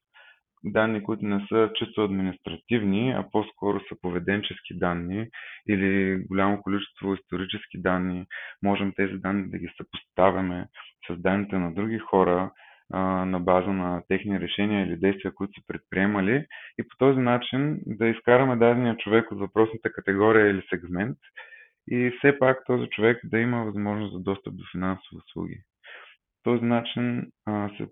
данни, 0.65 1.03
които 1.03 1.25
не 1.25 1.47
са 1.49 1.71
чисто 1.75 2.05
административни, 2.05 3.11
а 3.11 3.27
по-скоро 3.33 3.81
са 3.81 3.97
поведенчески 4.03 4.79
данни 4.79 5.27
или 5.69 6.23
голямо 6.29 6.63
количество 6.63 7.15
исторически 7.15 7.83
данни. 7.83 8.27
Можем 8.63 8.93
тези 8.97 9.15
данни 9.15 9.51
да 9.51 9.59
ги 9.59 9.69
съпоставяме 9.77 10.67
с 11.11 11.17
данните 11.17 11.59
на 11.59 11.75
други 11.75 11.99
хора 11.99 12.51
на 13.27 13.41
база 13.41 13.73
на 13.73 14.03
техни 14.09 14.41
решения 14.41 14.87
или 14.87 14.97
действия, 14.97 15.35
които 15.35 15.61
са 15.61 15.67
предприемали 15.67 16.47
и 16.79 16.89
по 16.89 16.97
този 16.99 17.19
начин 17.19 17.79
да 17.87 18.07
изкараме 18.07 18.57
дадения 18.57 18.97
човек 18.97 19.33
от 19.33 19.39
въпросната 19.39 19.93
категория 19.93 20.51
или 20.51 20.63
сегмент 20.71 21.19
и 21.91 22.13
все 22.19 22.39
пак 22.39 22.65
този 22.67 22.87
човек 22.89 23.21
да 23.25 23.39
има 23.39 23.65
възможност 23.65 24.13
за 24.13 24.21
достъп 24.21 24.55
до 24.57 24.65
финансови 24.73 25.17
услуги. 25.17 25.61
По 26.43 26.51
този 26.51 26.65
начин 26.65 27.27
се 27.77 27.87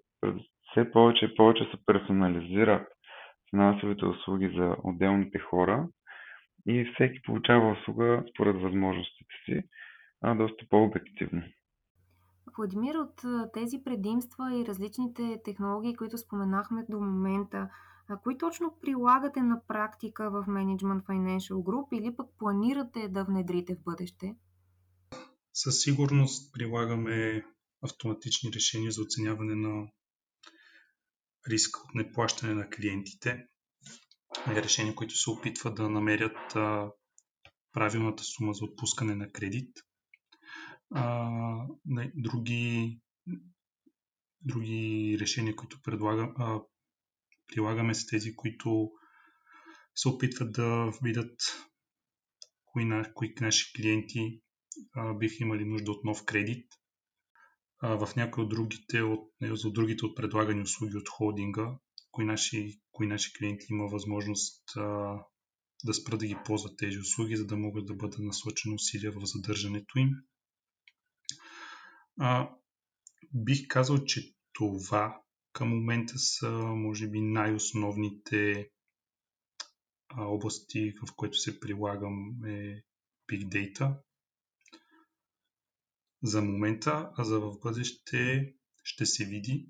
все 0.70 0.90
повече 0.90 1.24
и 1.24 1.34
повече 1.34 1.64
се 1.64 1.78
персонализират 1.86 2.88
финансовите 3.50 4.04
услуги 4.04 4.52
за 4.56 4.76
отделните 4.84 5.38
хора 5.38 5.88
и 6.68 6.90
всеки 6.94 7.22
получава 7.22 7.72
услуга 7.72 8.24
според 8.30 8.56
възможностите 8.56 9.34
си, 9.44 9.62
а 10.22 10.34
доста 10.34 10.64
по-обективно. 10.68 11.42
Владимир, 12.56 12.94
от 12.94 13.22
тези 13.52 13.82
предимства 13.84 14.56
и 14.56 14.66
различните 14.66 15.40
технологии, 15.44 15.96
които 15.96 16.18
споменахме 16.18 16.86
до 16.88 17.00
момента, 17.00 17.68
а 18.08 18.16
кои 18.16 18.38
точно 18.38 18.78
прилагате 18.80 19.42
на 19.42 19.62
практика 19.68 20.30
в 20.30 20.44
Management 20.48 21.02
Financial 21.02 21.54
Group 21.54 21.98
или 21.98 22.16
пък 22.16 22.26
планирате 22.38 23.08
да 23.08 23.24
внедрите 23.24 23.74
в 23.74 23.82
бъдеще? 23.84 24.36
Със 25.52 25.80
сигурност 25.80 26.52
прилагаме 26.52 27.44
автоматични 27.82 28.52
решения 28.52 28.90
за 28.90 29.02
оценяване 29.02 29.54
на 29.54 29.86
риск 31.50 31.76
от 31.76 31.94
неплащане 31.94 32.54
на 32.54 32.68
клиентите. 32.70 33.46
Решения, 34.46 34.94
които 34.94 35.14
се 35.14 35.30
опитват 35.30 35.74
да 35.74 35.90
намерят 35.90 36.56
правилната 37.72 38.22
сума 38.24 38.54
за 38.54 38.64
отпускане 38.64 39.14
на 39.14 39.32
кредит. 39.32 39.76
А, 40.90 41.66
други, 42.14 43.00
други 44.40 45.16
решения, 45.20 45.56
които 45.56 45.82
предлагам, 45.82 46.34
а, 46.36 46.60
прилагаме 47.46 47.94
с 47.94 48.06
тези, 48.06 48.36
които 48.36 48.90
се 49.94 50.08
опитват 50.08 50.52
да 50.52 50.92
видят 51.02 51.40
кои, 52.64 52.84
на, 52.84 53.12
кои 53.14 53.34
наши 53.40 53.72
клиенти 53.72 54.42
а, 54.94 55.14
биха 55.14 55.36
имали 55.40 55.64
нужда 55.64 55.92
от 55.92 56.04
нов 56.04 56.24
кредит 56.24 56.66
в 57.82 58.08
някои 58.16 58.44
от 58.44 58.50
другите 58.50 59.02
от, 59.02 59.30
за 59.42 59.70
другите 59.70 60.06
от 60.06 60.16
предлагани 60.16 60.62
услуги 60.62 60.96
от 60.96 61.08
холдинга, 61.08 61.78
кои 62.10 62.24
наши, 62.24 62.80
кои 62.92 63.06
наши 63.06 63.32
клиенти 63.32 63.66
има 63.70 63.86
възможност 63.86 64.76
а, 64.76 65.14
да 65.84 65.94
спрат 65.94 66.20
да 66.20 66.26
ги 66.26 66.36
ползват 66.44 66.78
тези 66.78 66.98
услуги, 66.98 67.36
за 67.36 67.46
да 67.46 67.56
могат 67.56 67.86
да 67.86 67.94
бъдат 67.94 68.18
насочени 68.18 68.74
усилия 68.74 69.12
в 69.12 69.20
задържането 69.24 69.98
им. 69.98 70.10
А, 72.18 72.50
бих 73.34 73.68
казал, 73.68 74.04
че 74.04 74.34
това 74.52 75.22
към 75.52 75.68
момента 75.68 76.18
са, 76.18 76.50
може 76.58 77.08
би, 77.08 77.20
най-основните 77.20 78.70
области, 80.16 80.92
в 81.02 81.14
които 81.16 81.38
се 81.38 81.60
прилагам 81.60 82.44
е 82.44 82.82
Big 83.30 83.48
Data 83.48 83.96
за 86.22 86.42
момента, 86.42 87.10
а 87.16 87.24
за 87.24 87.40
в 87.40 87.58
бъдеще 87.62 88.52
ще 88.84 89.06
се 89.06 89.24
види. 89.24 89.68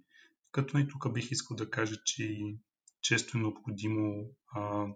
Като 0.53 0.79
и 0.79 0.89
тук 0.89 1.13
бих 1.13 1.31
искал 1.31 1.57
да 1.57 1.71
кажа, 1.71 1.97
че 2.05 2.39
често 3.01 3.39
е 3.39 3.41
необходимо 3.41 4.31
а, 4.55 4.87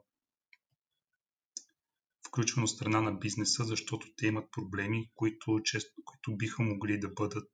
включване 2.32 2.64
от 2.64 2.70
страна 2.70 3.00
на 3.00 3.12
бизнеса, 3.12 3.64
защото 3.64 4.06
те 4.16 4.26
имат 4.26 4.50
проблеми, 4.52 5.10
които, 5.14 5.60
често, 5.64 6.02
които 6.04 6.36
биха 6.36 6.62
могли 6.62 7.00
да 7.00 7.08
бъдат 7.08 7.50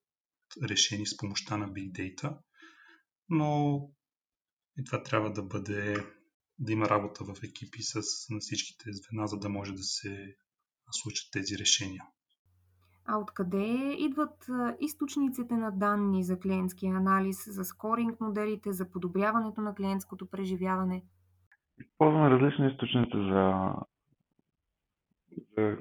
решени 0.68 1.06
с 1.06 1.16
помощта 1.16 1.56
на 1.56 1.68
Big 1.68 1.92
Data. 1.92 2.38
Но 3.28 3.80
и 4.78 4.84
това 4.84 5.02
трябва 5.02 5.32
да 5.32 5.42
бъде 5.42 5.96
да 6.58 6.72
има 6.72 6.88
работа 6.88 7.24
в 7.24 7.42
екипи 7.44 7.82
с 7.82 7.94
на 8.30 8.38
всичките 8.38 8.84
звена, 8.92 9.26
за 9.26 9.38
да 9.38 9.48
може 9.48 9.72
да 9.72 9.82
се 9.82 10.36
случат 10.90 11.28
тези 11.32 11.58
решения. 11.58 12.02
А 13.04 13.18
откъде 13.18 13.96
идват 13.98 14.46
източниците 14.80 15.54
на 15.54 15.70
данни 15.70 16.24
за 16.24 16.38
клиентския 16.38 16.94
анализ, 16.94 17.54
за 17.54 17.64
скоринг 17.64 18.20
моделите, 18.20 18.72
за 18.72 18.90
подобряването 18.90 19.60
на 19.60 19.74
клиентското 19.74 20.30
преживяване? 20.30 21.02
Използваме 21.80 22.30
различни 22.30 22.66
източници, 22.66 23.16
за, 23.16 23.72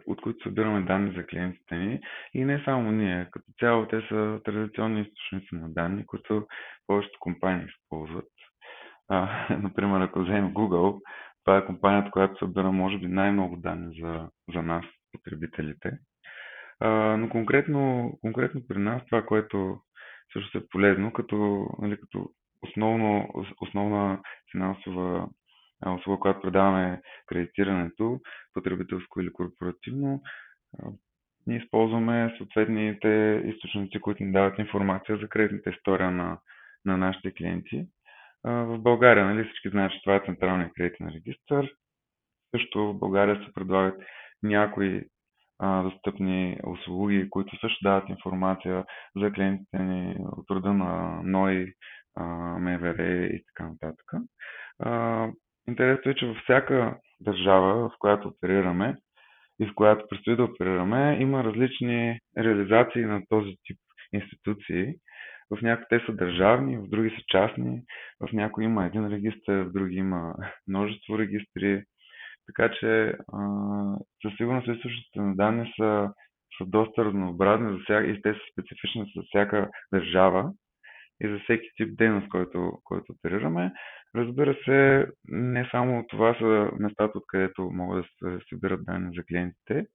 от 0.07 0.21
които 0.21 0.43
събираме 0.43 0.81
данни 0.81 1.13
за 1.17 1.25
клиентите 1.25 1.75
ни. 1.75 1.99
И 2.33 2.45
не 2.45 2.61
само 2.65 2.91
ние. 2.91 3.27
Като 3.31 3.45
цяло 3.59 3.87
те 3.87 4.01
са 4.09 4.39
традиционни 4.45 5.01
източници 5.01 5.55
на 5.55 5.69
данни, 5.69 6.05
които 6.05 6.47
повечето 6.87 7.19
компании 7.19 7.65
използват. 7.65 8.29
А, 9.09 9.47
например, 9.61 10.01
ако 10.01 10.19
вземем 10.19 10.53
Google, 10.53 11.01
това 11.43 11.57
е 11.57 11.65
компанията, 11.65 12.11
която 12.11 12.37
събира, 12.37 12.71
може 12.71 12.97
би, 12.97 13.07
най-много 13.07 13.57
данни 13.57 14.01
за, 14.01 14.29
за 14.53 14.61
нас, 14.61 14.85
потребителите. 15.11 15.91
А, 16.79 16.89
но 17.17 17.29
конкретно, 17.29 18.11
конкретно 18.21 18.61
при 18.67 18.77
нас 18.77 19.01
това, 19.05 19.25
което 19.25 19.77
също 20.33 20.57
е 20.57 20.67
полезно, 20.71 21.13
като, 21.13 21.67
нали, 21.81 21.97
като 21.97 22.29
основно, 22.63 23.29
основна 23.61 24.21
финансова 24.51 25.27
услуга, 25.85 26.19
която 26.19 26.41
предаваме 26.41 27.01
кредитирането, 27.25 28.19
потребителско 28.53 29.21
или 29.21 29.33
корпоративно, 29.33 30.21
ние 31.47 31.57
използваме 31.57 32.33
съответните 32.37 33.41
източници, 33.45 33.99
които 34.01 34.23
ни 34.23 34.31
дават 34.31 34.59
информация 34.59 35.17
за 35.17 35.29
кредитната 35.29 35.69
история 35.69 36.11
на, 36.11 36.37
на 36.85 36.97
нашите 36.97 37.33
клиенти. 37.33 37.87
В 38.43 38.77
България, 38.79 39.25
нали, 39.25 39.43
всички 39.43 39.69
знаят, 39.69 39.91
че 39.91 40.01
това 40.03 40.15
е 40.15 40.25
Централния 40.25 40.71
кредитен 40.75 41.07
регистр. 41.07 41.67
Също 42.55 42.93
в 42.93 42.99
България 42.99 43.45
се 43.45 43.53
предлагат 43.53 44.01
някои 44.43 45.03
а, 45.59 45.83
достъпни 45.83 46.59
услуги, 46.67 47.29
които 47.29 47.59
също 47.59 47.83
дават 47.83 48.09
информация 48.09 48.85
за 49.15 49.31
клиентите 49.31 49.79
ни 49.79 50.15
от 50.19 50.51
рода 50.51 50.73
на 50.73 51.21
НОИ, 51.23 51.73
МВР 52.59 53.25
и 53.25 53.43
така 53.45 53.69
нататък. 53.69 54.11
Интересно 55.67 56.11
е, 56.11 56.15
че 56.15 56.25
във 56.25 56.37
всяка 56.37 56.97
държава, 57.21 57.89
в 57.89 57.93
която 57.99 58.27
оперираме 58.27 58.95
и 59.59 59.65
в 59.65 59.75
която 59.75 60.07
предстои 60.09 60.35
да 60.35 60.43
оперираме, 60.43 61.17
има 61.19 61.43
различни 61.43 62.19
реализации 62.37 63.01
на 63.01 63.21
този 63.29 63.55
тип 63.63 63.77
институции. 64.13 64.93
В 65.51 65.61
някои 65.61 65.85
те 65.89 66.05
са 66.05 66.13
държавни, 66.13 66.77
в 66.77 66.87
други 66.87 67.09
са 67.09 67.23
частни, 67.27 67.81
в 68.19 68.33
някои 68.33 68.65
има 68.65 68.85
един 68.85 69.07
регистр, 69.07 69.51
в 69.51 69.71
други 69.71 69.95
има 69.95 70.35
множество 70.67 71.19
регистри. 71.19 71.83
Така 72.45 72.71
че 72.79 73.13
със 74.21 74.37
сигурност 74.37 74.67
източниците 74.67 75.19
на 75.19 75.35
данни 75.35 75.73
са, 75.79 76.13
са 76.57 76.65
доста 76.65 77.05
разнообразни 77.05 77.71
за 77.71 77.79
всяка, 77.83 78.07
и 78.07 78.21
те 78.21 78.33
са 78.33 78.39
специфични 78.51 79.11
за 79.15 79.23
всяка 79.27 79.69
държава 79.93 80.51
и 81.23 81.27
за 81.27 81.39
всеки 81.39 81.69
тип 81.75 81.97
дейност, 81.97 82.29
който, 82.29 82.71
който 82.83 83.13
оперираме. 83.13 83.71
Разбира 84.15 84.55
се, 84.65 85.07
не 85.27 85.67
само 85.71 86.05
това 86.07 86.35
са 86.39 86.71
местата, 86.79 87.17
откъдето 87.17 87.61
могат 87.61 88.05
да 88.21 88.39
се 88.39 88.45
събират 88.49 88.85
данни 88.85 89.15
за 89.15 89.23
клиентите. 89.23 89.85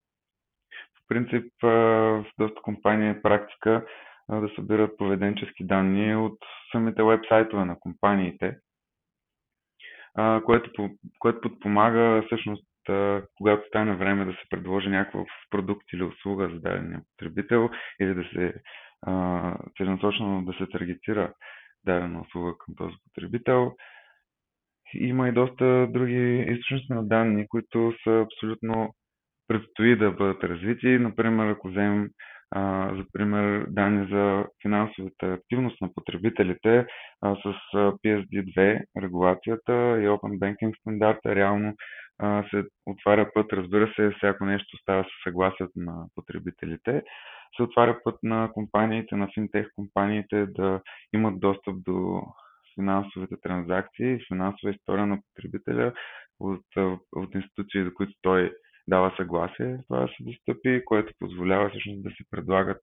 В 0.70 1.08
принцип, 1.08 1.52
в 1.62 2.26
доста 2.38 2.62
компании 2.62 3.11
е 3.11 3.22
практика 3.22 3.87
да 4.30 4.50
събират 4.54 4.96
поведенчески 4.96 5.66
данни 5.66 6.16
от 6.16 6.38
самите 6.72 7.02
вебсайтове 7.02 7.64
на 7.64 7.76
компаниите, 7.80 8.56
което, 10.44 10.90
което 11.18 11.40
подпомага 11.40 12.22
всъщност 12.26 12.66
когато 13.37 13.68
стане 13.68 13.96
време 13.96 14.24
да 14.24 14.32
се 14.32 14.48
предложи 14.50 14.88
някакъв 14.88 15.28
продукт 15.50 15.92
или 15.92 16.02
услуга 16.02 16.48
за 16.48 16.61
дадения 16.61 17.00
потребител 17.11 17.70
или 18.00 18.14
да 18.14 18.24
се 18.24 18.54
целенасочено 19.77 20.45
да 20.45 20.53
се 20.53 20.67
таргетира 20.67 21.33
дадена 21.85 22.21
услуга 22.21 22.53
към 22.59 22.75
този 22.75 22.95
потребител. 23.05 23.73
Има 24.95 25.29
и 25.29 25.33
доста 25.33 25.87
други 25.91 26.47
източници 26.49 26.87
на 26.93 27.07
данни, 27.07 27.49
които 27.49 27.93
са 28.05 28.27
абсолютно 28.27 28.95
предстои 29.49 29.97
да 29.97 30.11
бъдат 30.11 30.45
развити. 30.45 30.87
Например, 30.87 31.51
ако 31.51 31.69
вземем 31.69 32.09
а, 32.51 32.95
за 32.97 33.05
пример 33.12 33.67
данни 33.69 34.09
за 34.11 34.45
финансовата 34.62 35.27
активност 35.27 35.81
на 35.81 35.88
потребителите 35.95 36.87
а, 37.23 37.37
с 37.37 37.55
PSD2 37.75 38.83
регулацията 39.03 39.73
и 39.73 40.09
Open 40.09 40.38
Banking 40.38 40.79
стандарта 40.81 41.35
реално 41.35 41.75
а, 42.22 42.44
се 42.50 42.64
отваря 42.87 43.30
път, 43.35 43.52
разбира 43.52 43.92
се, 43.96 44.14
всяко 44.16 44.44
нещо 44.44 44.76
става 44.76 45.02
със 45.04 45.12
съгласието 45.24 45.72
на 45.76 46.06
потребителите, 46.14 47.02
се 47.56 47.62
отваря 47.62 48.00
път 48.04 48.18
на 48.22 48.50
компаниите, 48.52 49.16
на 49.16 49.28
финтех 49.35 49.66
компаниите 49.76 50.46
да 50.46 50.80
имат 51.12 51.40
достъп 51.40 51.74
до 51.85 52.22
финансовите 52.74 53.35
транзакции, 53.42 54.24
финансова 54.28 54.70
история 54.70 55.06
на 55.06 55.18
потребителя 55.22 55.92
от, 56.40 56.64
от 57.12 57.35
институции, 57.35 57.85
до 57.85 57.94
които 57.94 58.12
той 58.22 58.52
дава 58.88 59.14
съгласие. 59.16 59.78
Това 59.88 60.00
да 60.00 60.08
се 60.08 60.16
достъпи, 60.20 60.82
което 60.85 61.12
позволява 61.18 61.68
всъщност 61.68 62.02
да 62.02 62.11
се 62.11 62.24
предлагат 62.30 62.82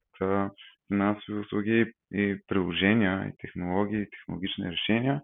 финансови 0.87 1.39
услуги 1.39 1.91
и 2.13 2.37
приложения, 2.47 3.27
и 3.27 3.37
технологии, 3.37 4.01
и 4.01 4.09
технологични 4.09 4.71
решения, 4.71 5.21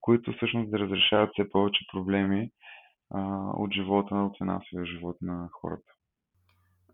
които 0.00 0.32
всъщност 0.32 0.70
да 0.70 0.78
разрешават 0.78 1.30
все 1.32 1.48
повече 1.48 1.84
проблеми 1.92 2.50
а, 3.14 3.50
от 3.56 3.72
живота, 3.72 4.14
от 4.14 4.38
финансовия 4.38 4.86
живот 4.86 5.16
на 5.20 5.48
хората. 5.52 5.92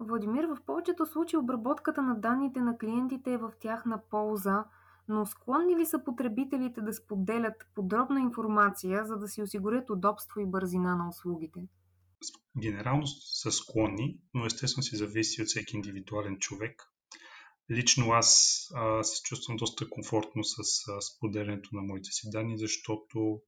Владимир, 0.00 0.44
в 0.44 0.59
повечето 0.66 1.06
случаи 1.06 1.38
обработката 1.38 2.02
на 2.02 2.14
данните 2.14 2.61
на 2.61 2.78
клиентите 2.78 3.33
е 3.33 3.38
в 3.38 3.52
тяхна 3.61 4.00
полза, 4.11 4.64
но 5.09 5.26
склонни 5.26 5.76
ли 5.76 5.87
са 5.87 6.04
потребителите 6.04 6.80
да 6.80 6.92
споделят 6.92 7.66
подробна 7.74 8.20
информация, 8.20 9.04
за 9.04 9.16
да 9.16 9.28
си 9.28 9.42
осигурят 9.42 9.90
удобство 9.90 10.40
и 10.40 10.46
бързина 10.46 10.96
на 10.96 11.09
услугите? 11.09 11.61
генерално 12.61 13.06
са 13.06 13.52
склонни, 13.52 14.18
но 14.35 14.46
естествено 14.46 14.83
си 14.83 14.96
зависи 14.96 15.42
от 15.42 15.48
всеки 15.48 15.76
индивидуален 15.76 16.38
човек. 16.38 16.83
Лично 17.70 18.12
аз 18.12 18.59
а, 18.74 19.02
се 19.02 19.22
чувствам 19.22 19.56
доста 19.56 19.90
комфортно 19.90 20.44
с 20.44 20.59
а, 20.88 21.00
споделянето 21.00 21.68
на 21.72 21.83
моите 21.83 22.11
си 22.11 22.30
данни, 22.30 22.59
защото 22.59 23.40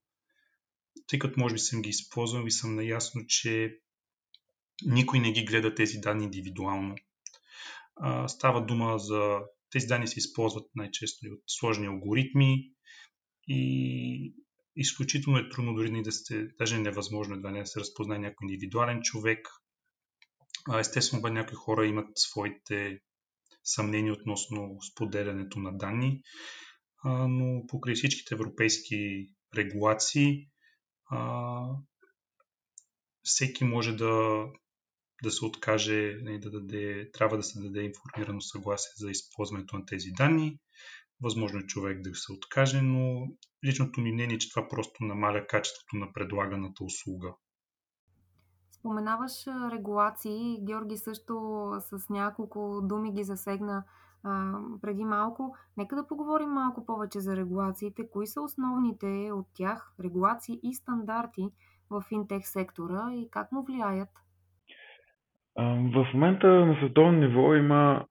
тъй 1.06 1.18
като 1.18 1.40
може 1.40 1.54
би 1.54 1.58
съм 1.58 1.82
ги 1.82 1.88
използвал 1.88 2.46
и 2.46 2.50
съм 2.50 2.74
наясно, 2.74 3.26
че 3.26 3.78
никой 4.86 5.18
не 5.18 5.32
ги 5.32 5.44
гледа 5.44 5.74
тези 5.74 5.98
данни 5.98 6.24
индивидуално. 6.24 6.94
А, 7.96 8.28
става 8.28 8.66
дума 8.66 8.98
за... 8.98 9.38
Тези 9.70 9.86
данни 9.86 10.08
се 10.08 10.18
използват 10.18 10.70
най-често 10.74 11.26
и 11.26 11.30
от 11.30 11.42
сложни 11.46 11.86
алгоритми 11.86 12.70
и 13.48 14.34
изключително 14.76 15.38
е 15.38 15.48
трудно 15.48 15.74
дори 15.74 16.02
да 16.02 16.12
сте, 16.12 16.48
даже 16.58 16.78
невъзможно 16.78 17.34
едва 17.34 17.50
не 17.50 17.60
да 17.60 17.66
се 17.66 17.80
разпознае 17.80 18.18
някой 18.18 18.44
индивидуален 18.44 19.00
човек. 19.02 19.48
Естествено, 20.78 21.28
някои 21.28 21.54
хора 21.54 21.86
имат 21.86 22.08
своите 22.14 23.00
съмнения 23.64 24.12
относно 24.12 24.76
споделянето 24.92 25.58
на 25.58 25.78
данни, 25.78 26.22
но 27.04 27.66
покрай 27.66 27.94
всичките 27.94 28.34
европейски 28.34 29.28
регулации 29.56 30.48
всеки 33.22 33.64
може 33.64 33.96
да, 33.96 34.44
да 35.22 35.30
се 35.30 35.44
откаже, 35.44 36.18
нали, 36.22 36.38
да 36.38 36.50
даде, 36.50 37.10
трябва 37.12 37.36
да 37.36 37.42
се 37.42 37.60
даде 37.60 37.82
информирано 37.82 38.40
съгласие 38.40 38.92
за 38.96 39.10
използването 39.10 39.76
на 39.76 39.86
тези 39.86 40.10
данни. 40.10 40.58
Възможно 41.22 41.58
е 41.58 41.66
човек 41.66 42.00
да 42.00 42.14
се 42.14 42.32
откаже, 42.32 42.82
но 42.82 43.28
личното 43.64 44.00
ми 44.00 44.12
мнение 44.12 44.36
е, 44.36 44.38
че 44.38 44.50
това 44.50 44.68
просто 44.68 45.04
намаля 45.04 45.46
качеството 45.46 45.96
на 45.96 46.12
предлаганата 46.12 46.84
услуга. 46.84 47.34
Споменаваш 48.70 49.32
регулации. 49.72 50.58
Георги 50.66 50.96
също 50.96 51.62
с 51.80 52.08
няколко 52.10 52.80
думи 52.82 53.12
ги 53.12 53.24
засегна 53.24 53.84
преди 54.82 55.04
малко. 55.04 55.56
Нека 55.76 55.96
да 55.96 56.06
поговорим 56.06 56.50
малко 56.50 56.86
повече 56.86 57.20
за 57.20 57.36
регулациите. 57.36 58.10
Кои 58.12 58.26
са 58.26 58.42
основните 58.42 59.30
от 59.32 59.46
тях 59.54 59.94
регулации 60.04 60.60
и 60.62 60.74
стандарти 60.74 61.48
в 61.90 62.02
финтех 62.08 62.42
сектора 62.44 63.12
и 63.12 63.28
как 63.30 63.52
му 63.52 63.64
влияят? 63.64 64.08
В 65.94 66.06
момента 66.14 66.46
на 66.46 66.76
световно 66.76 67.12
ниво 67.12 67.54
има 67.54 68.06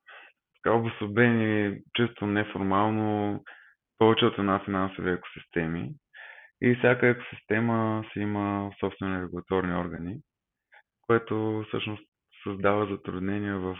така 0.55 0.75
обособени, 0.75 1.81
чисто 1.95 2.25
неформално 2.25 3.39
повече 3.97 4.25
от 4.25 4.37
една 4.37 4.65
финансови 4.65 5.11
екосистеми 5.11 5.93
и 6.61 6.75
всяка 6.75 7.07
екосистема 7.07 8.03
си 8.13 8.19
има 8.19 8.71
собствени 8.79 9.21
регулаторни 9.21 9.75
органи, 9.75 10.17
което 11.07 11.63
всъщност 11.67 12.10
създава 12.43 12.85
затруднения 12.85 13.57
в 13.57 13.77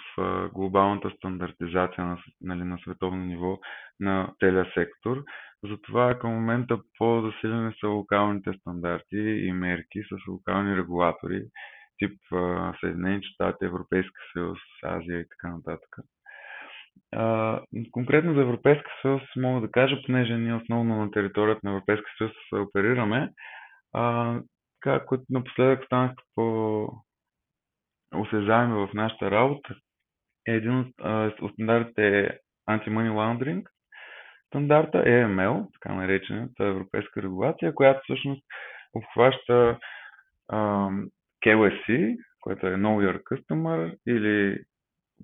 глобалната 0.54 1.10
стандартизация 1.18 2.06
на, 2.06 2.18
нали, 2.42 2.64
на 2.64 2.78
световно 2.78 3.26
ниво 3.26 3.60
на 4.00 4.34
целия 4.40 4.72
сектор. 4.74 5.24
Затова 5.64 6.20
към 6.20 6.32
момента 6.32 6.80
по-засилени 6.98 7.74
са 7.80 7.88
локалните 7.88 8.54
стандарти 8.54 9.18
и 9.18 9.52
мерки 9.52 10.00
с 10.04 10.28
локални 10.28 10.78
регулатори, 10.78 11.44
тип 11.98 12.20
Съединените 12.80 13.28
щати, 13.28 13.66
Европейска 13.66 14.22
съюз, 14.34 14.58
Азия 14.84 15.20
и 15.20 15.26
така 15.30 15.56
нататък. 15.56 15.90
конкретно 17.92 18.34
за 18.34 18.42
Европейска 18.42 18.92
съюз 19.02 19.22
мога 19.38 19.62
да 19.62 19.72
кажа, 19.72 20.02
понеже 20.06 20.38
ние 20.38 20.54
основно 20.54 20.96
на 20.96 21.12
територията 21.12 21.60
на 21.64 21.72
Европейска 21.72 22.10
съюз 22.18 22.32
оперираме, 22.68 23.30
а, 23.94 24.36
така, 24.82 25.06
които 25.06 25.24
напоследък 25.30 25.86
станаха 25.86 26.16
по 26.36 26.88
осезаеми 28.16 28.74
в 28.74 28.90
нашата 28.94 29.32
работа, 29.32 29.76
е 30.48 30.52
един 30.52 30.80
от, 30.80 30.88
от 31.42 31.54
стандартите 31.54 32.20
е 32.20 32.30
Anti-Money 32.70 33.12
Laundering, 33.12 33.64
стандарта 34.48 34.98
AML, 34.98 35.68
така 35.74 35.96
наречената 35.96 36.64
европейска 36.64 37.22
регулация, 37.22 37.76
която 37.76 38.02
всъщност 38.04 38.44
обхваща 38.94 39.80
uh, 40.52 41.10
KYC, 41.46 42.18
което 42.40 42.68
е 42.68 42.76
Know 42.76 43.08
Your 43.08 43.24
Customer, 43.24 43.98
или 44.08 44.64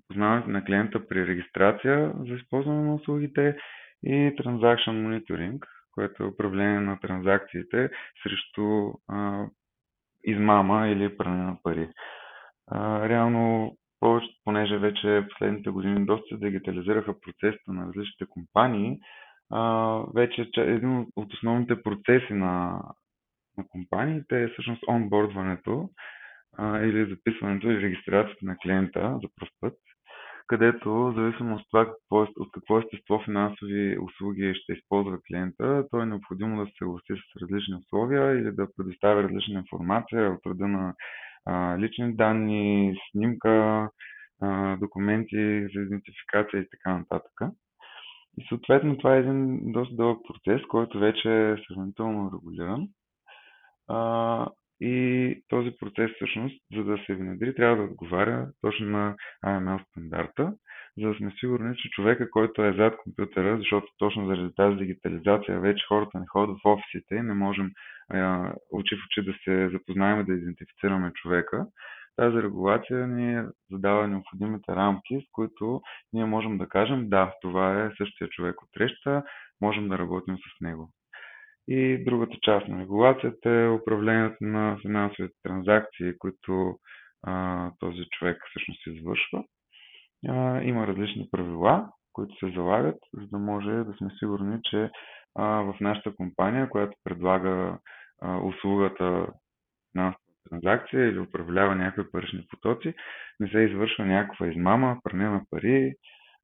познаването 0.08 0.50
на 0.50 0.66
клиента 0.66 1.08
при 1.08 1.28
регистрация 1.28 2.14
за 2.28 2.34
използване 2.34 2.84
на 2.84 2.96
услугите 2.96 3.58
и 4.04 4.12
Transaction 4.12 4.92
Monitoring, 4.92 5.60
което 5.92 6.24
е 6.24 6.28
управление 6.28 6.80
на 6.80 7.00
транзакциите 7.00 7.90
срещу 8.24 8.62
uh, 8.62 9.50
измама 10.24 10.88
или 10.88 11.18
пране 11.18 11.44
на 11.44 11.58
пари. 11.64 11.90
Реално 13.10 13.76
повече, 14.00 14.28
понеже 14.44 14.78
вече 14.78 15.28
последните 15.30 15.70
години 15.70 16.06
доста 16.06 16.28
се 16.28 16.38
дигитализираха 16.38 17.20
процесите 17.22 17.72
на 17.72 17.88
различните 17.88 18.26
компании, 18.30 19.00
а, 19.52 20.02
вече 20.16 20.50
един 20.58 21.08
от 21.16 21.34
основните 21.34 21.82
процеси 21.84 22.34
на, 22.34 22.82
на 23.58 23.68
компаниите 23.70 24.44
е 24.44 24.48
всъщност 24.48 24.84
онбордването 24.88 25.90
а, 26.58 26.80
или 26.80 27.10
записването 27.10 27.68
или 27.68 27.82
регистрацията 27.82 28.46
на 28.46 28.58
клиента 28.58 29.20
за 29.24 29.30
първ 29.40 29.52
път, 29.62 29.74
където, 30.48 31.14
зависимо 31.16 31.56
от 31.56 31.62
това 31.72 31.86
какво, 31.86 32.24
е, 32.24 32.28
от 32.38 32.50
какво 32.54 32.80
естество 32.80 33.22
финансови 33.26 33.98
услуги 34.00 34.54
ще 34.56 34.74
използва 34.74 35.18
клиента, 35.28 35.88
то 35.92 36.02
е 36.02 36.06
необходимо 36.06 36.60
да 36.60 36.66
се 36.66 36.72
съгласи 36.78 37.14
с 37.14 37.42
различни 37.42 37.76
условия 37.76 38.34
или 38.34 38.52
да 38.52 38.68
предоставя 38.78 39.24
различна 39.24 39.60
информация 39.60 40.32
от 40.32 40.46
рода 40.46 40.68
на 40.68 40.94
лични 41.80 42.16
данни, 42.16 42.96
снимка, 43.12 43.90
документи 44.80 45.68
за 45.76 45.82
идентификация 45.82 46.62
и 46.62 46.70
така 46.70 46.98
нататък. 46.98 47.54
И 48.38 48.46
съответно 48.50 48.98
това 48.98 49.16
е 49.16 49.20
един 49.20 49.72
доста 49.72 49.96
дълъг 49.96 50.20
процес, 50.28 50.62
който 50.68 51.00
вече 51.00 51.50
е 51.50 51.58
сравнително 51.68 52.32
регулиран. 52.34 52.88
А, 53.88 54.48
и 54.82 55.44
този 55.48 55.72
процес 55.80 56.12
всъщност, 56.16 56.62
за 56.76 56.84
да 56.84 56.98
се 57.06 57.16
внедри, 57.16 57.56
трябва 57.56 57.78
да 57.78 57.84
отговаря 57.84 58.48
точно 58.62 58.86
на 58.86 59.16
AML 59.46 59.88
стандарта, 59.90 60.54
за 60.98 61.08
да 61.08 61.16
сме 61.16 61.32
сигурни, 61.40 61.76
че 61.78 61.90
човека, 61.90 62.30
който 62.30 62.64
е 62.64 62.74
зад 62.74 62.98
компютъра, 62.98 63.58
защото 63.58 63.88
точно 63.98 64.28
заради 64.28 64.56
тази 64.56 64.76
дигитализация 64.76 65.60
вече 65.60 65.86
хората 65.88 66.20
не 66.20 66.28
ходят 66.28 66.58
в 66.64 66.66
офисите 66.66 67.16
и 67.16 67.22
не 67.22 67.34
можем 67.34 67.72
а, 68.10 68.54
очи 68.72 68.96
в 68.96 69.00
очи 69.06 69.26
да 69.26 69.34
се 69.44 69.70
запознаем 69.70 70.22
и 70.22 70.26
да 70.26 70.34
идентифицираме 70.34 71.12
човека, 71.14 71.66
тази 72.18 72.38
регулация 72.38 73.08
ни 73.08 73.44
задава 73.72 74.08
необходимите 74.08 74.76
рамки, 74.76 75.26
с 75.28 75.32
които 75.32 75.82
ние 76.14 76.26
можем 76.26 76.58
да 76.58 76.70
кажем 76.70 77.10
да, 77.10 77.34
това 77.42 77.84
е 77.86 77.92
същия 77.98 78.30
човек 78.30 78.62
от 78.62 78.70
среща, 78.78 79.24
можем 79.62 79.88
да 79.88 79.98
работим 79.98 80.38
с 80.38 80.62
него. 80.62 80.90
И 81.68 82.04
другата 82.06 82.38
част 82.42 82.68
на 82.68 82.82
регулацията 82.82 83.50
е 83.50 83.70
управлението 83.70 84.38
на 84.42 84.78
финансовите 84.82 85.36
транзакции, 85.44 86.18
които 86.18 86.80
а, 87.24 87.72
този 87.80 88.04
човек 88.12 88.42
всъщност 88.50 88.88
извършва. 88.88 89.44
А, 90.28 90.62
има 90.62 90.88
различни 90.88 91.28
правила, 91.32 91.90
които 92.14 92.36
се 92.36 92.54
залагат, 92.56 92.98
за 93.14 93.28
да 93.28 93.38
може 93.38 93.72
да 93.72 93.94
сме 93.98 94.10
сигурни, 94.20 94.60
че 94.64 94.90
а, 95.36 95.44
в 95.46 95.76
нашата 95.82 96.16
компания, 96.16 96.70
която 96.70 96.98
предлага 97.04 97.78
а, 98.22 98.38
услугата 98.38 99.28
на 99.96 100.16
транзакция 100.50 101.08
или 101.10 101.20
управлява 101.20 101.76
някакви 101.76 102.12
парични 102.12 102.48
потоци, 102.50 102.94
не 103.40 103.48
се 103.48 103.60
извършва 103.60 104.06
някаква 104.06 104.48
измама, 104.48 104.98
пране 105.04 105.30
на 105.30 105.42
пари 105.50 105.94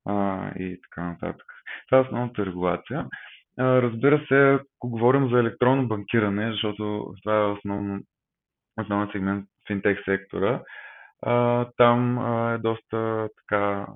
а, 0.05 0.49
и 0.59 0.79
така 0.81 1.09
нататък. 1.09 1.45
Това 1.87 1.97
е 1.97 2.01
основната 2.01 2.45
регулация. 2.45 3.07
А, 3.57 3.81
разбира 3.81 4.25
се, 4.27 4.59
ако 4.77 4.89
говорим 4.89 5.29
за 5.29 5.39
електронно 5.39 5.87
банкиране, 5.87 6.51
защото 6.51 7.13
това 7.23 7.35
е 7.35 7.51
основно, 7.51 8.01
основен 8.81 9.09
сегмент 9.11 9.45
в 9.45 9.67
финтех 9.67 10.03
сектора, 10.05 10.61
а, 11.25 11.65
там 11.77 12.19
а, 12.19 12.53
е 12.53 12.57
доста 12.57 13.29
така 13.37 13.87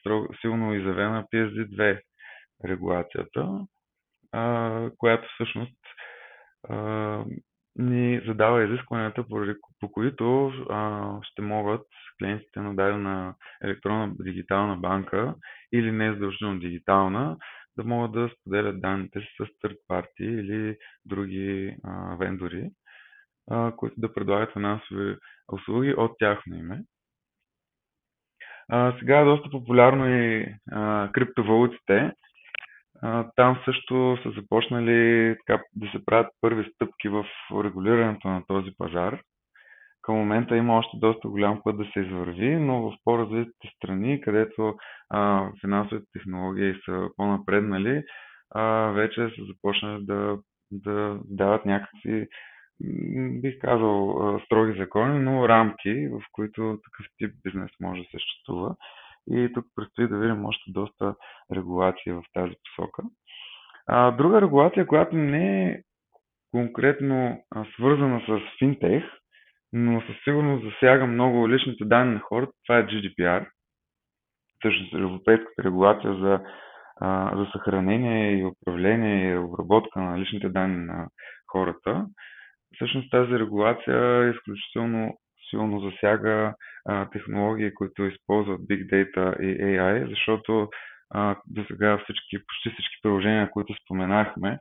строго, 0.00 0.28
силно 0.40 0.74
изявена 0.74 1.24
PSD2 1.34 2.00
регулацията, 2.64 3.66
а, 4.32 4.90
която 4.98 5.28
всъщност 5.34 5.78
а, 6.68 6.76
ни 7.76 8.22
задава 8.26 8.64
изискванията, 8.64 9.24
по 9.80 9.92
които 9.92 10.52
а, 10.70 11.10
ще 11.22 11.42
могат 11.42 11.86
клиентите 12.18 12.60
на 12.60 12.74
дадена 12.74 13.34
електронна 13.64 14.14
дигитална 14.20 14.76
банка 14.76 15.34
или 15.72 15.92
не 15.92 16.12
задължително 16.12 16.58
дигитална, 16.58 17.36
да 17.76 17.84
могат 17.84 18.12
да 18.12 18.30
споделят 18.40 18.80
данните 18.80 19.20
си 19.20 19.28
с 19.36 19.42
third 19.42 19.76
party 19.90 20.40
или 20.40 20.76
други 21.04 21.76
а, 21.84 22.16
вендори, 22.16 22.70
а, 23.50 23.72
които 23.76 23.94
да 23.98 24.14
предлагат 24.14 24.52
финансови 24.52 25.16
услуги 25.52 25.94
от 25.96 26.12
тяхно 26.18 26.56
име. 26.56 26.82
А, 28.68 28.98
сега 28.98 29.20
е 29.20 29.24
доста 29.24 29.50
популярно 29.50 30.08
и 30.08 30.54
а, 30.72 31.10
криптовалутите. 31.12 32.12
Там 33.36 33.58
също 33.64 34.18
са 34.22 34.30
започнали 34.30 35.36
така, 35.46 35.62
да 35.74 35.90
се 35.90 36.04
правят 36.04 36.32
първи 36.40 36.70
стъпки 36.74 37.08
в 37.08 37.24
регулирането 37.64 38.28
на 38.28 38.42
този 38.46 38.70
пазар. 38.78 39.20
Към 40.02 40.14
момента 40.14 40.56
има 40.56 40.78
още 40.78 40.96
доста 40.96 41.28
голям 41.28 41.60
път 41.64 41.76
да 41.76 41.84
се 41.84 42.00
извърви, 42.00 42.56
но 42.56 42.82
в 42.82 42.96
по-развитите 43.04 43.68
страни, 43.76 44.20
където 44.20 44.74
а, 45.10 45.50
финансовите 45.60 46.06
технологии 46.12 46.74
са 46.84 47.08
по-напреднали, 47.16 48.02
а, 48.50 48.62
вече 48.90 49.14
са 49.14 49.44
започнали 49.54 50.04
да, 50.04 50.38
да 50.70 51.18
дават 51.24 51.66
някакви, 51.66 52.26
бих 53.40 53.58
казал, 53.58 54.40
строги 54.44 54.78
закони, 54.78 55.18
но 55.18 55.48
рамки, 55.48 56.08
в 56.08 56.22
които 56.32 56.78
такъв 56.84 57.06
тип 57.18 57.34
бизнес 57.44 57.70
може 57.80 58.00
да 58.02 58.08
съществува. 58.10 58.76
И 59.30 59.52
тук 59.54 59.66
предстои 59.76 60.08
да 60.08 60.18
видим 60.18 60.44
още 60.44 60.70
доста 60.70 61.14
регулации 61.54 62.12
в 62.12 62.22
тази 62.32 62.54
посока. 62.64 63.02
Друга 64.16 64.40
регулация, 64.40 64.86
която 64.86 65.16
не 65.16 65.70
е 65.70 65.82
конкретно 66.50 67.44
свързана 67.74 68.22
с 68.28 68.58
финтех, 68.58 69.04
но 69.72 70.00
със 70.00 70.16
сигурност 70.24 70.64
засяга 70.64 71.06
много 71.06 71.48
личните 71.48 71.84
данни 71.84 72.14
на 72.14 72.20
хората, 72.20 72.52
това 72.66 72.78
е 72.78 72.86
GDPR. 72.86 73.46
Всъщност 74.58 74.94
европейската 74.94 75.64
регулация 75.64 76.14
за, 76.14 76.40
за 77.36 77.46
съхранение 77.52 78.32
и 78.32 78.44
управление 78.44 79.30
и 79.30 79.38
обработка 79.38 80.00
на 80.00 80.18
личните 80.18 80.48
данни 80.48 80.76
на 80.76 81.08
хората. 81.46 82.06
Всъщност 82.74 83.10
тази 83.10 83.32
регулация 83.32 84.30
изключително 84.30 85.18
силно 85.50 85.80
засяга 85.80 86.54
а, 86.88 87.10
технологии, 87.10 87.74
които 87.74 88.04
използват 88.04 88.60
Big 88.60 88.86
Data 88.86 89.40
и 89.40 89.58
AI, 89.60 90.08
защото 90.08 90.68
а, 91.10 91.36
до 91.46 91.64
сега 91.64 91.98
всички, 91.98 92.38
почти 92.46 92.70
всички 92.70 92.96
приложения, 93.02 93.50
които 93.50 93.74
споменахме, 93.84 94.58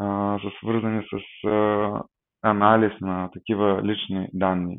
а, 0.00 0.38
са 0.38 0.50
свързани 0.58 1.02
с 1.02 1.48
а, 1.48 2.02
анализ 2.42 2.92
на 3.00 3.30
такива 3.30 3.82
лични 3.84 4.28
данни, 4.32 4.78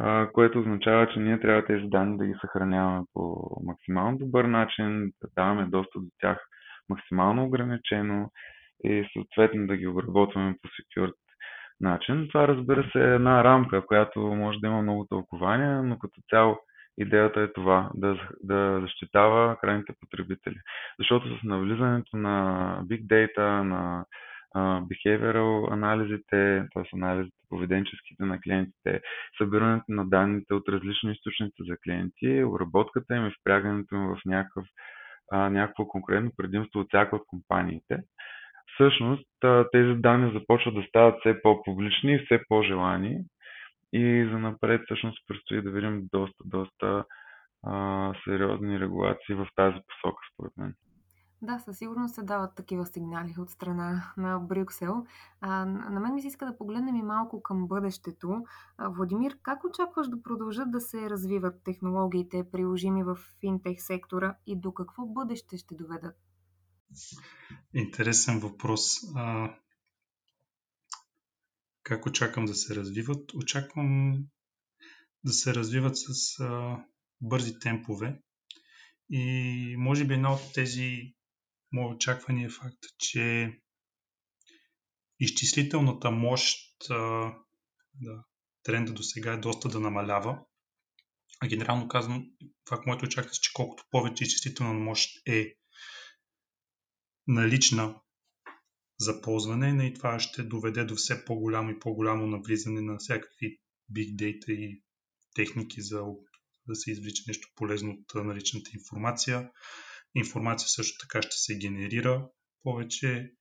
а, 0.00 0.28
което 0.32 0.60
означава, 0.60 1.08
че 1.08 1.20
ние 1.20 1.40
трябва 1.40 1.64
тези 1.64 1.84
данни 1.84 2.18
да 2.18 2.26
ги 2.26 2.34
съхраняваме 2.40 3.04
по 3.12 3.50
максимално 3.64 4.18
добър 4.18 4.44
начин, 4.44 5.12
да 5.22 5.28
даваме 5.36 5.66
достъп 5.66 6.02
до 6.02 6.10
тях 6.20 6.38
максимално 6.88 7.44
ограничено 7.44 8.30
и 8.84 9.08
съответно 9.12 9.66
да 9.66 9.76
ги 9.76 9.86
обработваме 9.86 10.54
по 10.62 10.68
secure 10.68 11.12
начин. 11.80 12.28
Това 12.28 12.48
разбира 12.48 12.90
се 12.92 12.98
е 12.98 13.14
една 13.14 13.44
рамка, 13.44 13.86
която 13.86 14.20
може 14.20 14.58
да 14.58 14.66
има 14.66 14.82
много 14.82 15.06
тълкования, 15.06 15.82
но 15.82 15.98
като 15.98 16.20
цяло 16.30 16.58
идеята 16.98 17.40
е 17.40 17.52
това, 17.52 17.90
да, 17.94 18.28
да 18.42 18.80
защитава 18.80 19.56
крайните 19.60 19.92
потребители. 20.00 20.56
Защото 20.98 21.38
с 21.38 21.42
навлизането 21.42 22.16
на 22.16 22.78
Big 22.84 23.02
Data, 23.06 23.62
на 23.62 24.04
behavioral 24.56 25.72
анализите, 25.72 26.66
т.е. 26.74 26.82
анализите 26.94 27.36
поведенческите 27.48 28.24
на 28.24 28.40
клиентите, 28.40 29.00
събирането 29.38 29.84
на 29.88 30.08
данните 30.08 30.54
от 30.54 30.68
различни 30.68 31.12
източници 31.12 31.62
за 31.68 31.76
клиенти, 31.84 32.44
обработката 32.44 33.16
им 33.16 33.26
и 33.26 33.34
впрягането 33.40 33.94
им 33.94 34.02
в 34.02 34.18
някакъв, 34.26 34.64
uh, 35.32 35.48
някакво 35.48 35.88
конкретно 35.88 36.32
предимство 36.36 36.80
от 36.80 36.88
всяка 36.88 37.16
от 37.16 37.22
компаниите. 37.26 37.98
Всъщност 38.74 39.28
тези 39.72 39.94
данни 39.94 40.32
започват 40.32 40.74
да 40.74 40.82
стават 40.88 41.20
все 41.20 41.42
по-публични 41.42 42.14
и 42.14 42.24
все 42.24 42.40
по-желани 42.48 43.24
и 43.92 44.28
за 44.32 44.38
напред 44.38 44.80
всъщност 44.84 45.18
предстои 45.26 45.62
да 45.62 45.70
видим 45.70 46.08
доста, 46.12 46.44
доста 46.44 47.04
а, 47.66 48.14
сериозни 48.24 48.80
регулации 48.80 49.34
в 49.34 49.48
тази 49.56 49.76
посока, 49.88 50.22
според 50.34 50.56
мен. 50.56 50.74
Да, 51.42 51.58
със 51.58 51.78
сигурност 51.78 52.14
се 52.14 52.22
дават 52.22 52.54
такива 52.54 52.86
сигнали 52.86 53.34
от 53.38 53.50
страна 53.50 54.12
на 54.16 54.38
Брюксел. 54.38 55.06
А, 55.40 55.64
на 55.66 56.00
мен 56.00 56.14
ми 56.14 56.22
се 56.22 56.28
иска 56.28 56.46
да 56.46 56.58
погледнем 56.58 56.96
и 56.96 57.02
малко 57.02 57.42
към 57.42 57.68
бъдещето. 57.68 58.44
А, 58.78 58.88
Владимир, 58.88 59.36
как 59.42 59.64
очакваш 59.64 60.08
да 60.08 60.22
продължат 60.22 60.70
да 60.70 60.80
се 60.80 61.10
развиват 61.10 61.64
технологиите, 61.64 62.50
приложими 62.52 63.04
в 63.04 63.18
финтех 63.40 63.80
сектора 63.80 64.34
и 64.46 64.60
до 64.60 64.74
какво 64.74 65.06
бъдеще 65.06 65.56
ще 65.56 65.74
доведат? 65.74 66.16
Интересен 67.74 68.40
въпрос. 68.40 68.96
А, 69.16 69.54
как 71.82 72.06
очаквам 72.06 72.44
да 72.44 72.54
се 72.54 72.74
развиват? 72.74 73.34
Очаквам 73.34 74.18
да 75.24 75.32
се 75.32 75.54
развиват 75.54 75.96
с 75.96 76.40
а, 76.40 76.84
бързи 77.20 77.58
темпове. 77.58 78.20
И 79.10 79.74
може 79.78 80.04
би 80.04 80.14
една 80.14 80.32
от 80.32 80.52
тези 80.54 81.14
мои 81.72 81.94
очаквания 81.94 82.46
е 82.46 82.50
факта, 82.50 82.88
че 82.98 83.52
изчислителната 85.20 86.10
мощ, 86.10 86.58
а, 86.90 86.94
да, 87.94 88.24
тренда 88.62 88.92
до 88.92 89.02
сега 89.02 89.32
е 89.32 89.36
доста 89.36 89.68
да 89.68 89.80
намалява. 89.80 90.40
А 91.40 91.48
генерално 91.48 91.88
казвам, 91.88 92.30
това, 92.64 92.80
което 92.80 93.04
очаквам, 93.04 93.32
че 93.42 93.52
колкото 93.52 93.84
повече 93.90 94.24
изчислителна 94.24 94.72
мощ 94.72 95.10
е 95.26 95.54
налична 97.28 98.00
за 98.98 99.20
ползване 99.22 99.86
и 99.86 99.94
това 99.94 100.20
ще 100.20 100.42
доведе 100.42 100.84
до 100.84 100.94
все 100.94 101.24
по-голямо 101.24 101.70
и 101.70 101.78
по-голямо 101.78 102.26
навлизане 102.26 102.80
на 102.80 102.98
всякакви 102.98 103.60
big 103.92 104.16
data 104.16 104.50
и 104.50 104.82
техники 105.34 105.82
за 105.82 106.04
да 106.66 106.74
се 106.74 106.90
извлича 106.90 107.22
нещо 107.26 107.48
полезно 107.54 107.92
от 107.92 108.24
наличната 108.24 108.70
информация. 108.74 109.50
Информация 110.14 110.68
също 110.68 111.06
така 111.06 111.22
ще 111.22 111.36
се 111.36 111.58
генерира 111.58 112.28
повече, 112.62 113.32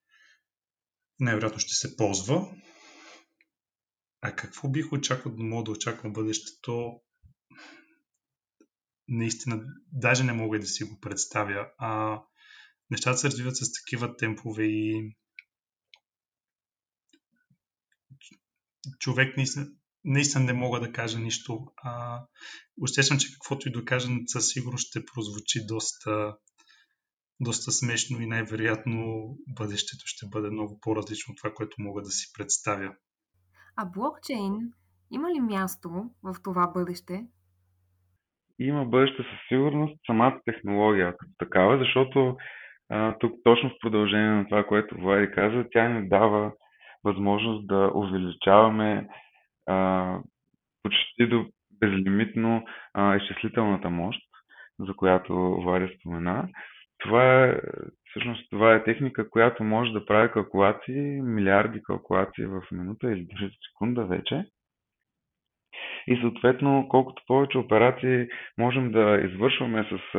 най-вероятно 1.20 1.60
ще 1.60 1.74
се 1.74 1.98
ползва. 1.98 2.56
А 4.22 4.36
какво 4.36 4.70
бих 4.70 4.94
очаквал 4.94 5.36
да 5.36 5.44
мога 5.44 5.64
да 5.64 5.72
очаквам 5.72 6.14
бъдещето? 6.14 7.02
Наистина, 9.08 9.64
даже 9.92 10.24
не 10.24 10.34
мога 10.34 10.60
да 10.60 10.66
си 10.66 10.84
го 10.84 11.00
представя. 11.00 11.72
А 11.78 12.22
нещата 12.92 13.18
се 13.18 13.28
развиват 13.28 13.56
с 13.56 13.74
такива 13.74 14.16
темпове 14.18 14.64
и 14.64 15.16
човек 19.00 19.38
наистина, 19.38 19.66
наистина 20.06 20.44
не 20.44 20.54
мога 20.54 20.80
да 20.80 20.92
кажа 20.92 21.20
нищо. 21.20 21.66
А, 21.84 22.24
усещам, 22.82 23.18
че 23.18 23.34
каквото 23.34 23.70
и 23.70 23.72
да 23.72 23.86
кажа, 23.86 24.08
със 24.28 24.50
сигурност 24.50 24.88
ще 24.88 25.06
прозвучи 25.06 25.66
доста, 25.68 26.38
доста 27.40 27.72
смешно 27.72 28.22
и 28.22 28.28
най-вероятно 28.28 29.30
бъдещето 29.48 30.04
ще 30.06 30.26
бъде 30.30 30.50
много 30.50 30.80
по-различно 30.82 31.32
от 31.32 31.38
това, 31.38 31.54
което 31.54 31.76
мога 31.80 32.02
да 32.02 32.10
си 32.10 32.34
представя. 32.38 32.96
А 33.76 33.86
блокчейн 33.86 34.74
има 35.12 35.30
ли 35.34 35.40
място 35.40 35.90
в 36.24 36.36
това 36.44 36.68
бъдеще? 36.68 37.28
Има 38.60 38.86
бъдеще 38.86 39.18
със 39.18 39.40
сигурност 39.48 40.00
самата 40.06 40.42
технология 40.46 41.18
като 41.18 41.32
такава, 41.38 41.78
защото 41.78 42.38
а, 42.90 43.18
тук 43.20 43.34
точно 43.44 43.70
в 43.70 43.80
продължение 43.82 44.30
на 44.30 44.46
това, 44.46 44.64
което 44.64 44.96
Влади 44.96 45.32
каза, 45.32 45.66
тя 45.72 45.90
ни 45.90 46.10
дава 46.10 46.52
възможност 47.04 47.68
да 47.68 47.92
увеличаваме 47.94 49.08
а, 49.68 50.18
почти 50.84 51.28
до 51.28 51.46
безлимитно 51.80 52.64
а, 52.94 53.16
изчислителната 53.16 53.90
мощ, 53.90 54.20
за 54.80 54.94
която 54.94 55.34
Влади 55.64 55.98
спомена. 56.00 56.50
Това 57.00 57.46
е, 57.46 57.60
всъщност, 58.10 58.50
това 58.50 58.74
е 58.76 58.84
техника, 58.84 59.30
която 59.30 59.64
може 59.64 59.92
да 59.92 60.06
прави 60.06 60.32
калкулации, 60.32 61.22
милиарди 61.22 61.84
калкулации 61.84 62.46
в 62.46 62.62
минута 62.72 63.12
или 63.12 63.28
дори 63.32 63.52
секунда 63.68 64.06
вече. 64.06 64.46
И 66.10 66.18
съответно, 66.22 66.86
колкото 66.90 67.24
повече 67.28 67.58
операции 67.58 68.28
можем 68.58 68.92
да 68.92 69.22
извършваме 69.24 69.90
с 69.92 70.18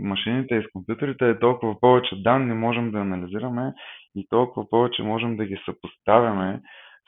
машините 0.00 0.54
и 0.54 0.62
с 0.62 0.72
компютрите, 0.72 1.38
толкова 1.38 1.80
повече 1.80 2.22
данни 2.22 2.54
можем 2.54 2.90
да 2.90 2.98
анализираме 2.98 3.72
и 4.16 4.26
толкова 4.28 4.68
повече 4.68 5.02
можем 5.02 5.36
да 5.36 5.44
ги 5.44 5.58
съпоставяме 5.64 6.60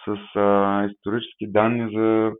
с 0.04 0.36
а, 0.36 0.86
исторически 0.90 1.52
данни 1.52 1.96
за 1.96 2.32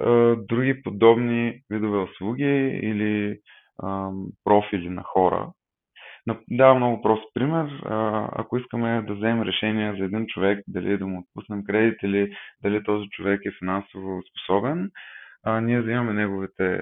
а, 0.00 0.36
други 0.36 0.82
подобни 0.82 1.60
видове 1.70 1.98
услуги 1.98 2.80
или 2.82 3.38
а, 3.82 4.10
профили 4.44 4.88
на 4.88 5.02
хора. 5.02 5.52
Давам 6.50 6.76
много 6.76 7.02
прост 7.02 7.34
пример. 7.34 7.82
Ако 8.32 8.56
искаме 8.56 9.02
да 9.02 9.14
вземем 9.14 9.42
решение 9.42 9.96
за 9.98 10.04
един 10.04 10.26
човек, 10.26 10.64
дали 10.68 10.98
да 10.98 11.06
му 11.06 11.18
отпуснем 11.18 11.64
кредит 11.64 12.02
или 12.02 12.36
дали 12.62 12.84
този 12.84 13.08
човек 13.08 13.40
е 13.44 13.58
финансово 13.58 14.22
способен, 14.30 14.90
ние 15.62 15.80
взимаме 15.80 16.12
неговите 16.12 16.80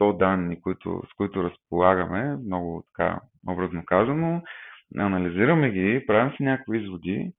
100 0.00 0.16
данни, 0.18 0.60
които, 0.60 1.02
с 1.12 1.16
които 1.16 1.44
разполагаме, 1.44 2.36
много 2.36 2.84
така 2.86 3.20
образно 3.48 3.82
казано, 3.86 4.42
анализираме 4.98 5.70
ги, 5.70 6.04
правим 6.06 6.32
си 6.36 6.42
някакви 6.42 6.78
изводи 6.78 7.32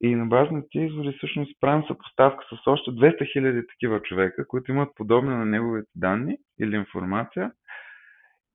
и 0.00 0.14
на 0.14 0.26
база 0.26 0.50
на 0.52 0.62
тези 0.72 0.86
изводи 0.86 1.12
всъщност 1.16 1.60
правим 1.60 1.84
съпоставка 1.88 2.44
с 2.44 2.66
още 2.66 2.90
200 2.90 3.36
000 3.36 3.68
такива 3.68 4.02
човека, 4.02 4.46
които 4.46 4.70
имат 4.70 4.94
подобни 4.94 5.30
на 5.30 5.46
неговите 5.46 5.88
данни 5.94 6.36
или 6.60 6.76
информация 6.76 7.52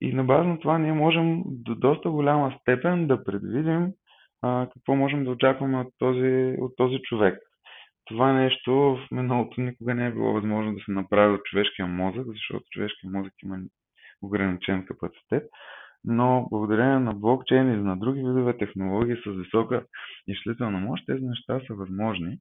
и 0.01 0.13
на 0.13 0.23
база 0.23 0.43
на 0.43 0.59
това 0.59 0.77
ние 0.77 0.93
можем 0.93 1.43
до 1.45 1.75
доста 1.75 2.09
голяма 2.09 2.57
степен 2.61 3.07
да 3.07 3.23
предвидим 3.23 3.91
а, 4.41 4.67
какво 4.73 4.95
можем 4.95 5.23
да 5.23 5.31
очакваме 5.31 5.79
от 5.79 5.93
този, 5.97 6.55
от 6.59 6.73
този 6.77 6.99
човек. 7.01 7.39
Това 8.05 8.33
нещо 8.33 8.73
в 8.73 9.07
миналото 9.11 9.61
никога 9.61 9.95
не 9.95 10.07
е 10.07 10.11
било 10.11 10.33
възможно 10.33 10.73
да 10.73 10.79
се 10.85 10.91
направи 10.91 11.33
от 11.33 11.43
човешкия 11.43 11.87
мозък, 11.87 12.25
защото 12.27 12.65
човешкия 12.71 13.09
мозък 13.11 13.33
има 13.43 13.59
ограничен 14.21 14.85
капацитет. 14.85 15.43
Но 16.03 16.47
благодарение 16.49 16.99
на 16.99 17.13
блокчейн 17.13 17.73
или 17.73 17.81
на 17.81 17.97
други 17.97 18.19
видове 18.19 18.57
технологии 18.57 19.15
с 19.15 19.29
висока 19.29 19.85
изчислителна 20.27 20.79
мощ, 20.79 21.05
тези 21.05 21.25
неща 21.25 21.61
са 21.67 21.73
възможни. 21.73 22.37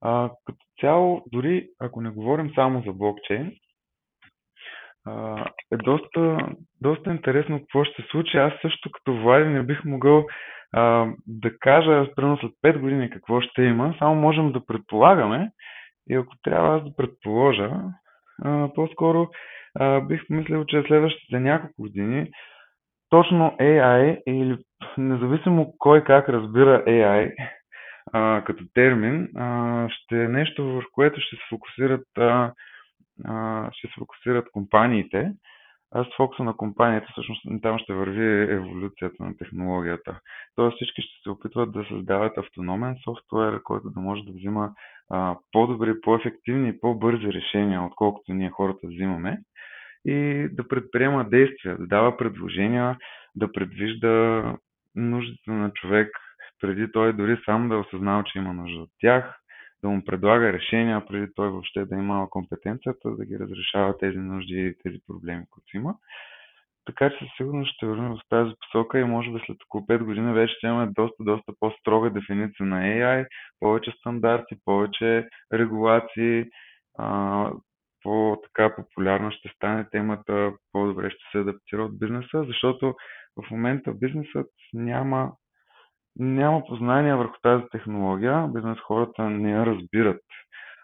А, 0.00 0.30
като 0.44 0.58
цяло, 0.80 1.24
дори 1.32 1.68
ако 1.80 2.00
не 2.00 2.10
говорим 2.10 2.50
само 2.54 2.82
за 2.86 2.92
блокчейн, 2.92 3.52
е 5.72 5.76
доста, 5.76 6.38
доста 6.82 7.10
интересно 7.10 7.58
какво 7.58 7.84
ще 7.84 8.02
се 8.02 8.08
случи. 8.08 8.36
Аз 8.36 8.52
също 8.62 8.90
като 8.90 9.20
Влади 9.20 9.48
не 9.48 9.62
бих 9.62 9.84
могъл 9.84 10.26
а, 10.72 11.06
да 11.26 11.58
кажа, 11.58 12.14
примерно 12.16 12.38
след 12.38 12.52
5 12.64 12.78
години 12.78 13.10
какво 13.10 13.40
ще 13.40 13.62
има, 13.62 13.94
само 13.98 14.14
можем 14.14 14.52
да 14.52 14.66
предполагаме 14.66 15.50
и 16.10 16.14
ако 16.14 16.34
трябва 16.42 16.76
аз 16.76 16.84
да 16.84 16.96
предположа, 16.96 17.70
а, 18.44 18.68
по-скоро 18.74 19.28
а, 19.74 20.00
бих 20.00 20.22
мислил, 20.30 20.64
че 20.64 20.84
следващите 20.86 21.40
няколко 21.40 21.82
години 21.82 22.30
точно 23.10 23.56
AI 23.60 24.22
или 24.26 24.58
независимо 24.98 25.74
кой 25.78 26.04
как 26.04 26.28
разбира 26.28 26.84
AI 26.84 27.34
а, 28.12 28.42
като 28.44 28.64
термин, 28.74 29.28
а, 29.36 29.88
ще 29.88 30.24
е 30.24 30.28
нещо, 30.28 30.64
в 30.64 30.82
което 30.92 31.20
ще 31.20 31.36
се 31.36 31.42
фокусират 31.48 32.06
а, 32.18 32.52
ще 33.72 33.88
се 33.88 33.94
фокусират 33.98 34.50
компаниите, 34.52 35.32
а 35.94 36.04
с 36.04 36.16
фокуса 36.16 36.44
на 36.44 36.56
компанията 36.56 37.08
всъщност 37.12 37.42
там 37.62 37.78
ще 37.78 37.94
върви 37.94 38.52
еволюцията 38.52 39.24
на 39.24 39.36
технологията. 39.36 40.20
Тоест 40.54 40.76
всички 40.76 41.02
ще 41.02 41.22
се 41.22 41.30
опитват 41.30 41.72
да 41.72 41.84
създават 41.88 42.38
автономен 42.38 42.96
софтуер, 43.04 43.62
който 43.62 43.90
да 43.90 44.00
може 44.00 44.22
да 44.22 44.32
взима 44.32 44.72
а, 45.10 45.36
по-добри, 45.52 46.00
по-ефективни 46.00 46.68
и 46.68 46.80
по-бързи 46.80 47.32
решения, 47.32 47.82
отколкото 47.82 48.34
ние 48.34 48.50
хората 48.50 48.86
взимаме 48.86 49.38
и 50.04 50.48
да 50.52 50.68
предприема 50.68 51.28
действия, 51.28 51.76
да 51.78 51.86
дава 51.86 52.16
предложения, 52.16 52.98
да 53.36 53.52
предвижда 53.52 54.42
нуждите 54.94 55.50
на 55.50 55.72
човек 55.72 56.10
преди 56.60 56.92
той 56.92 57.12
дори 57.12 57.40
сам 57.44 57.68
да 57.68 57.74
е 57.74 57.78
осъзнава, 57.78 58.24
че 58.24 58.38
има 58.38 58.54
нужда 58.54 58.80
от 58.80 58.90
тях, 59.00 59.38
да 59.82 59.88
му 59.88 60.04
предлага 60.04 60.52
решения, 60.52 61.06
преди 61.06 61.26
той 61.34 61.50
въобще 61.50 61.84
да 61.84 61.94
има 61.96 62.30
компетенцията 62.30 63.10
да 63.10 63.24
ги 63.24 63.38
разрешава 63.38 63.98
тези 63.98 64.18
нужди 64.18 64.54
и 64.54 64.74
тези 64.82 64.98
проблеми, 65.06 65.44
които 65.50 65.76
има. 65.76 65.94
Така 66.84 67.10
че 67.10 67.18
със 67.18 67.28
сигурност 67.36 67.74
ще 67.74 67.86
върнем 67.86 68.12
в 68.12 68.20
тази 68.28 68.52
посока 68.60 68.98
и 68.98 69.04
може 69.04 69.32
би 69.32 69.40
след 69.46 69.56
около 69.64 69.86
5 69.86 70.04
години 70.04 70.32
вече 70.32 70.54
ще 70.54 70.66
имаме 70.66 70.92
доста, 70.92 71.24
доста 71.24 71.52
по-строга 71.60 72.10
дефиниция 72.10 72.66
на 72.66 72.80
AI, 72.80 73.26
повече 73.60 73.90
стандарти, 73.90 74.56
повече 74.64 75.28
регулации, 75.52 76.44
по-така 78.02 78.74
популярна 78.76 79.32
ще 79.32 79.48
стане 79.48 79.88
темата, 79.90 80.52
по-добре 80.72 81.10
ще 81.10 81.30
се 81.32 81.38
адаптира 81.38 81.84
от 81.84 81.98
бизнеса, 81.98 82.44
защото 82.44 82.94
в 83.36 83.50
момента 83.50 83.92
бизнесът 83.92 84.50
няма, 84.74 85.32
няма 86.18 86.64
познания 86.64 87.16
върху 87.16 87.34
тази 87.42 87.64
технология, 87.72 88.48
бизнес 88.48 88.78
хората 88.78 89.30
не 89.30 89.50
я 89.50 89.66
разбират. 89.66 90.22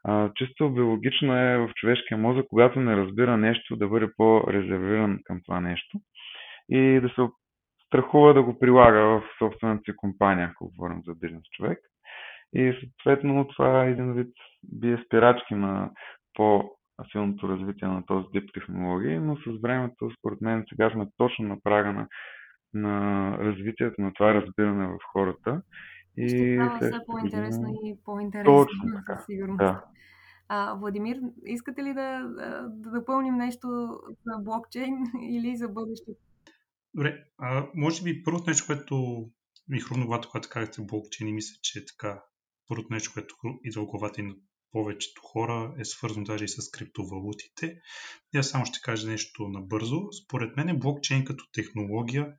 А, 0.04 0.30
чисто 0.34 0.70
биологично 0.70 1.36
е 1.36 1.58
в 1.58 1.70
човешкия 1.74 2.18
мозък, 2.18 2.46
когато 2.48 2.80
не 2.80 2.96
разбира 2.96 3.36
нещо, 3.36 3.76
да 3.76 3.88
бъде 3.88 4.08
по-резервиран 4.16 5.18
към 5.24 5.40
това 5.44 5.60
нещо 5.60 5.98
и 6.68 7.00
да 7.00 7.08
се 7.08 7.22
страхува 7.86 8.34
да 8.34 8.42
го 8.42 8.58
прилага 8.58 9.00
в 9.00 9.22
собствената 9.38 9.82
си 9.84 9.96
компания, 9.96 10.50
ако 10.50 10.70
говорим 10.70 11.02
за 11.06 11.14
бизнес 11.14 11.42
човек. 11.52 11.78
И 12.54 12.74
съответно 12.80 13.48
това 13.48 13.84
е 13.84 13.90
един 13.90 14.12
вид 14.12 14.32
бие 14.72 14.98
спирачки 15.06 15.54
на 15.54 15.90
по-силното 16.34 17.48
развитие 17.48 17.88
на 17.88 18.06
този 18.06 18.26
тип 18.32 18.50
технологии, 18.54 19.18
но 19.18 19.36
с 19.36 19.60
времето, 19.62 20.10
според 20.18 20.40
мен, 20.40 20.64
сега 20.68 20.90
сме 20.90 21.06
точно 21.16 21.48
на 21.48 21.56
прага 21.64 21.92
на, 21.92 22.06
на 22.74 23.30
развитието 23.38 24.02
на 24.02 24.12
това 24.14 24.34
разбиране 24.34 24.86
в 24.86 24.98
хората. 25.12 25.62
И 26.16 26.28
ще 26.28 26.54
става 26.54 26.76
все 26.76 27.06
по-интересно 27.06 27.68
и 27.84 27.96
по-интересно, 28.04 28.56
точно 28.56 28.96
така. 28.96 29.16
със 29.16 29.26
сигурност. 29.26 29.58
Да. 29.58 29.84
А, 30.48 30.74
Владимир, 30.74 31.20
искате 31.46 31.82
ли 31.82 31.94
да, 31.94 32.18
да 32.68 32.90
допълним 32.90 33.34
нещо 33.34 33.68
за 34.26 34.38
блокчейн 34.38 34.96
или 35.22 35.56
за 35.56 35.68
бъдещето? 35.68 36.20
Добре, 36.94 37.24
а, 37.38 37.66
може 37.74 38.02
би 38.02 38.22
първото 38.24 38.50
нещо, 38.50 38.66
което 38.66 39.26
ми 39.68 39.80
хрумна 39.80 40.06
главата, 40.06 40.28
когато 40.28 40.48
казахте 40.48 40.82
блокчейн 40.82 41.28
и 41.28 41.32
мисля, 41.32 41.58
че 41.62 41.78
е 41.78 41.84
така 41.84 42.22
първото 42.68 42.88
нещо, 42.90 43.10
което 43.14 43.34
идва 43.64 43.82
в 43.82 43.86
главата 43.86 44.20
и 44.20 44.24
на 44.24 44.34
повечето 44.74 45.22
хора 45.22 45.74
е 45.78 45.84
свързано 45.84 46.24
даже 46.24 46.44
и 46.44 46.48
с 46.48 46.70
криптовалутите. 46.70 47.80
И 48.34 48.42
само 48.42 48.66
ще 48.66 48.80
кажа 48.80 49.08
нещо 49.08 49.48
набързо. 49.48 50.12
Според 50.24 50.56
мен 50.56 50.78
блокчейн 50.78 51.24
като 51.24 51.44
технология 51.52 52.34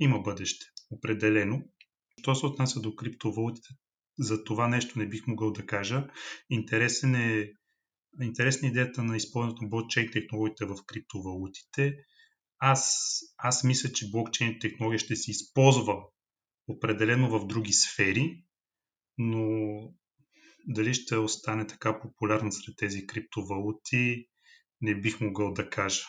има 0.00 0.18
бъдеще. 0.18 0.66
Определено. 0.90 1.62
Що 2.20 2.34
се 2.34 2.46
отнася 2.46 2.80
до 2.80 2.96
криптовалутите, 2.96 3.68
за 4.18 4.44
това 4.44 4.68
нещо 4.68 4.98
не 4.98 5.08
бих 5.08 5.26
могъл 5.26 5.52
да 5.52 5.66
кажа. 5.66 6.06
Интересен 6.50 7.14
е, 7.14 7.50
интересна 8.22 8.68
е 8.68 8.70
идеята 8.70 9.02
на 9.02 9.16
използването 9.16 9.62
на 9.62 9.68
блокчейн 9.68 10.10
технологиите 10.12 10.64
в 10.64 10.76
криптовалутите. 10.86 11.94
Аз, 12.58 13.04
аз 13.38 13.64
мисля, 13.64 13.92
че 13.92 14.10
блокчейн 14.10 14.58
технология 14.60 14.98
ще 14.98 15.16
се 15.16 15.30
използва 15.30 16.02
определено 16.68 17.38
в 17.38 17.46
други 17.46 17.72
сфери, 17.72 18.44
но 19.18 19.78
дали 20.66 20.94
ще 20.94 21.16
остане 21.16 21.66
така 21.66 22.00
популярна 22.00 22.52
сред 22.52 22.76
тези 22.76 23.06
криптовалути, 23.06 24.28
не 24.80 25.00
бих 25.00 25.20
могъл 25.20 25.52
да 25.52 25.70
кажа. 25.70 26.02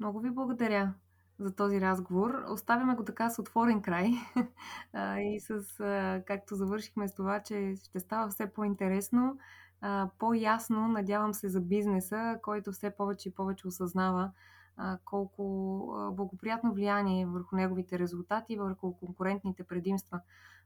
Много 0.00 0.20
ви 0.20 0.30
благодаря 0.30 0.94
за 1.38 1.54
този 1.54 1.80
разговор. 1.80 2.44
Оставяме 2.48 2.94
го 2.94 3.04
така 3.04 3.30
с 3.30 3.38
отворен 3.38 3.82
край 3.82 4.10
и 5.20 5.40
с, 5.40 5.62
както 6.26 6.54
завършихме 6.54 7.08
с 7.08 7.14
това, 7.14 7.42
че 7.42 7.74
ще 7.76 8.00
става 8.00 8.28
все 8.28 8.52
по-интересно, 8.52 9.38
по-ясно, 10.18 10.88
надявам 10.88 11.34
се, 11.34 11.48
за 11.48 11.60
бизнеса, 11.60 12.38
който 12.42 12.72
все 12.72 12.96
повече 12.96 13.28
и 13.28 13.34
повече 13.34 13.68
осъзнава 13.68 14.30
колко 15.04 15.42
благоприятно 16.12 16.74
влияние 16.74 17.26
върху 17.26 17.56
неговите 17.56 17.98
резултати, 17.98 18.56
върху 18.56 18.96
конкурентните 18.96 19.64
предимства 19.64 20.20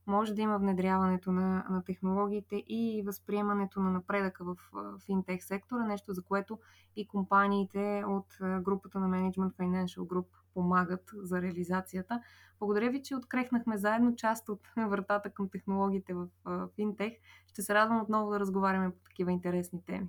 може 0.07 0.35
да 0.35 0.43
има 0.43 0.59
внедряването 0.59 1.33
на, 1.33 1.67
на 1.71 1.85
технологиите 1.85 2.57
и 2.57 3.03
възприемането 3.07 3.81
на 3.81 3.91
напредъка 3.91 4.45
в 4.45 4.57
финтех 5.07 5.45
сектора, 5.45 5.85
нещо 5.85 6.13
за 6.13 6.23
което 6.23 6.59
и 6.97 7.09
компаниите 7.09 8.05
от 8.07 8.27
групата 8.41 9.01
на 9.01 9.09
Management 9.09 9.55
Financial 9.55 9.99
Group 9.99 10.27
помагат 10.55 11.11
за 11.23 11.43
реализацията. 11.43 12.21
Благодаря 12.59 12.91
ви, 12.91 13.03
че 13.03 13.17
открехнахме 13.17 13.77
заедно 13.77 14.17
част 14.17 14.49
от 14.49 14.61
вратата 14.77 15.31
към 15.31 15.49
технологиите 15.49 16.15
в 16.15 16.29
финтех. 16.75 17.13
Ще 17.47 17.63
се 17.63 17.75
радвам 17.75 18.01
отново 18.01 18.31
да 18.31 18.41
разговаряме 18.41 18.91
по 18.91 19.01
такива 19.05 19.33
интересни 19.33 19.85
теми. 19.87 20.09